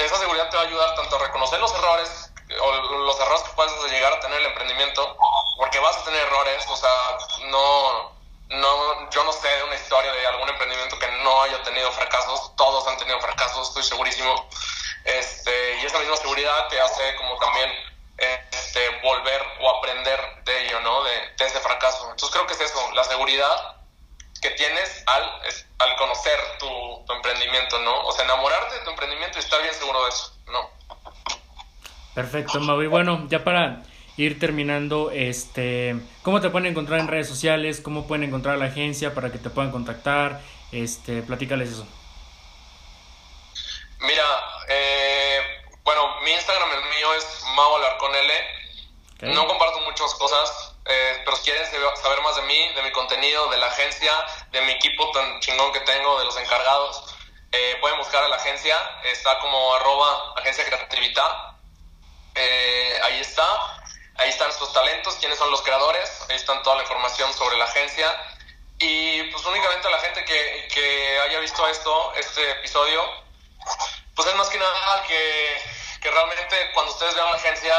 Esa 0.00 0.16
seguridad 0.16 0.48
te 0.48 0.56
va 0.56 0.62
a 0.62 0.66
ayudar 0.66 0.94
tanto 0.94 1.16
a 1.16 1.18
reconocer 1.18 1.60
los 1.60 1.72
errores 1.74 2.32
o 2.60 2.72
los 2.72 3.20
errores 3.20 3.42
que 3.42 3.50
puedes 3.50 3.92
llegar 3.92 4.14
a 4.14 4.20
tener 4.20 4.40
el 4.40 4.46
emprendimiento, 4.46 5.16
porque 5.58 5.78
vas 5.80 5.98
a 5.98 6.04
tener 6.04 6.20
errores, 6.22 6.64
o 6.68 6.76
sea, 6.76 7.18
no, 7.50 8.12
no, 8.48 9.10
yo 9.10 9.24
no 9.24 9.32
sé 9.32 9.48
una 9.64 9.74
historia 9.74 10.12
de 10.12 10.26
algún 10.28 10.48
emprendimiento 10.48 10.98
que 10.98 11.08
no 11.22 11.42
haya 11.42 11.62
tenido 11.62 11.92
fracasos, 11.92 12.56
todos 12.56 12.86
han 12.86 12.96
tenido 12.96 13.20
fracasos, 13.20 13.68
estoy 13.68 13.82
segurísimo, 13.82 14.48
este, 15.04 15.78
y 15.82 15.86
esa 15.86 15.98
misma 15.98 16.16
seguridad 16.16 16.68
te 16.68 16.80
hace 16.80 17.14
como 17.16 17.36
también 17.38 17.70
este, 18.18 18.80
volver 19.02 19.42
o 19.60 19.76
aprender 19.76 20.20
de 20.44 20.66
ello, 20.66 20.80
¿no? 20.80 21.04
De, 21.04 21.12
de 21.38 21.44
ese 21.46 21.60
fracaso. 21.60 22.10
Entonces 22.10 22.30
creo 22.30 22.46
que 22.46 22.54
es 22.54 22.60
eso, 22.60 22.92
la 22.94 23.04
seguridad 23.04 23.76
que 24.40 24.50
tienes 24.50 25.02
al, 25.06 25.24
al 25.78 25.96
conocer 25.96 26.38
tu, 26.58 27.04
tu 27.06 27.12
emprendimiento, 27.12 27.78
¿no? 27.80 28.06
O 28.06 28.12
sea, 28.12 28.24
enamorarte 28.24 28.76
de 28.76 28.84
tu 28.84 28.90
emprendimiento 28.90 29.38
y 29.38 29.40
estar 29.40 29.60
bien 29.62 29.74
seguro 29.74 30.04
de 30.04 30.10
eso, 30.10 30.36
¿no? 30.46 30.70
Perfecto, 32.14 32.60
Mau. 32.60 32.82
Y 32.82 32.86
bueno, 32.86 33.26
ya 33.28 33.44
para 33.44 33.82
ir 34.16 34.40
terminando, 34.40 35.10
este, 35.12 35.96
¿cómo 36.22 36.40
te 36.40 36.50
pueden 36.50 36.66
encontrar 36.66 37.00
en 37.00 37.08
redes 37.08 37.28
sociales? 37.28 37.80
¿Cómo 37.80 38.06
pueden 38.06 38.24
encontrar 38.24 38.56
a 38.56 38.58
la 38.58 38.66
agencia 38.66 39.14
para 39.14 39.30
que 39.30 39.38
te 39.38 39.50
puedan 39.50 39.70
contactar? 39.70 40.40
Este, 40.72 41.22
platícales 41.22 41.70
eso. 41.70 41.86
Mira, 44.00 44.22
mi 46.28 46.34
Instagram, 46.34 46.70
el 46.72 46.84
mío 46.90 47.14
es 47.14 47.42
Mau 47.54 47.76
Alarcón 47.76 48.14
L. 48.14 48.32
No 49.32 49.46
comparto 49.46 49.80
muchas 49.80 50.12
cosas, 50.14 50.74
eh, 50.84 51.22
pero 51.24 51.34
si 51.38 51.44
quieren 51.44 51.64
saber 52.02 52.20
más 52.20 52.36
de 52.36 52.42
mí, 52.42 52.72
de 52.74 52.82
mi 52.82 52.92
contenido, 52.92 53.48
de 53.48 53.56
la 53.56 53.68
agencia, 53.68 54.12
de 54.50 54.60
mi 54.60 54.72
equipo 54.72 55.10
tan 55.12 55.40
chingón 55.40 55.72
que 55.72 55.80
tengo, 55.80 56.18
de 56.18 56.26
los 56.26 56.36
encargados, 56.36 57.16
eh, 57.50 57.78
pueden 57.80 57.96
buscar 57.96 58.22
a 58.22 58.28
la 58.28 58.36
agencia, 58.36 58.76
está 59.04 59.38
como 59.38 59.74
arroba 59.74 60.34
agencia 60.36 60.66
creatividad. 60.66 61.52
Eh, 62.34 63.00
ahí 63.04 63.20
está, 63.20 63.82
ahí 64.16 64.28
están 64.28 64.52
sus 64.52 64.70
talentos, 64.74 65.14
quiénes 65.16 65.38
son 65.38 65.50
los 65.50 65.62
creadores, 65.62 66.10
ahí 66.28 66.36
están 66.36 66.62
toda 66.62 66.76
la 66.76 66.82
información 66.82 67.32
sobre 67.32 67.56
la 67.56 67.64
agencia. 67.64 68.14
Y 68.78 69.22
pues 69.32 69.46
únicamente 69.46 69.88
a 69.88 69.90
la 69.90 70.00
gente 70.00 70.22
que, 70.26 70.68
que 70.74 71.20
haya 71.20 71.40
visto 71.40 71.66
esto, 71.68 72.12
este 72.16 72.50
episodio, 72.50 73.02
pues 74.14 74.28
es 74.28 74.34
más 74.34 74.50
que 74.50 74.58
nada 74.58 75.02
que, 75.04 75.77
que 76.00 76.10
realmente 76.10 76.56
cuando 76.74 76.92
ustedes 76.92 77.14
vean 77.14 77.30
la 77.30 77.36
agencia, 77.36 77.74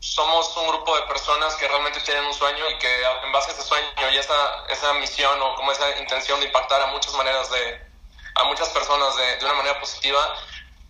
somos 0.00 0.56
un 0.56 0.68
grupo 0.68 0.94
de 0.96 1.02
personas 1.02 1.54
que 1.56 1.66
realmente 1.66 2.00
tienen 2.00 2.24
un 2.24 2.34
sueño 2.34 2.64
y 2.70 2.78
que 2.78 3.02
en 3.24 3.32
base 3.32 3.50
a 3.50 3.54
ese 3.54 3.62
sueño 3.62 4.10
y 4.12 4.16
esa, 4.16 4.34
esa 4.68 4.92
misión 4.94 5.40
o 5.40 5.54
como 5.56 5.72
esa 5.72 5.98
intención 5.98 6.40
de 6.40 6.46
impactar 6.46 6.82
a 6.82 6.86
muchas 6.88 7.14
maneras 7.14 7.50
de, 7.50 7.80
a 8.34 8.44
muchas 8.44 8.68
personas 8.68 9.16
de, 9.16 9.36
de 9.38 9.44
una 9.44 9.54
manera 9.54 9.80
positiva, 9.80 10.36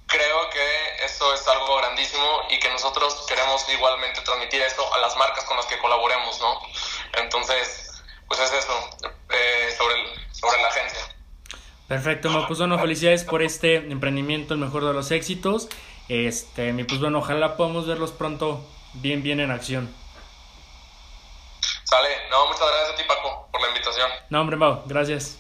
creo 0.07 0.51
que 0.51 1.05
eso 1.05 1.33
es 1.35 1.47
algo 1.49 1.77
grandísimo 1.77 2.43
y 2.51 2.59
que 2.59 2.69
nosotros 2.71 3.25
queremos 3.29 3.65
igualmente 3.69 4.21
transmitir 4.23 4.63
eso 4.63 4.93
a 4.95 4.99
las 4.99 5.17
marcas 5.17 5.45
con 5.45 5.57
las 5.57 5.67
que 5.67 5.79
colaboremos, 5.79 6.41
¿no? 6.41 6.61
Entonces, 7.15 8.03
pues 8.29 8.41
es 8.41 8.53
eso, 8.53 8.91
eh, 9.31 9.75
sobre, 9.77 9.95
el, 9.95 10.35
sobre 10.35 10.61
la 10.61 10.69
agencia. 10.69 11.01
Perfecto, 11.89 12.31
bueno, 12.31 12.79
felicidades 12.79 13.25
por 13.25 13.43
este 13.43 13.77
emprendimiento, 13.77 14.55
el 14.55 14.61
mejor 14.61 14.85
de 14.85 14.93
los 14.93 15.11
éxitos. 15.11 15.69
Este, 16.09 16.73
pues 16.85 17.01
bueno, 17.01 17.19
ojalá 17.19 17.57
podamos 17.57 17.87
verlos 17.87 18.13
pronto 18.13 18.65
bien, 18.95 19.23
bien 19.23 19.41
en 19.41 19.51
acción. 19.51 19.95
Sale, 21.85 22.09
no, 22.31 22.47
muchas 22.47 22.67
gracias 22.67 22.91
a 22.91 22.97
ti 22.97 23.03
Paco 23.07 23.49
por 23.51 23.61
la 23.61 23.69
invitación. 23.69 24.11
No, 24.31 24.41
hombre, 24.41 24.57
Mau, 24.57 24.83
gracias. 24.87 25.39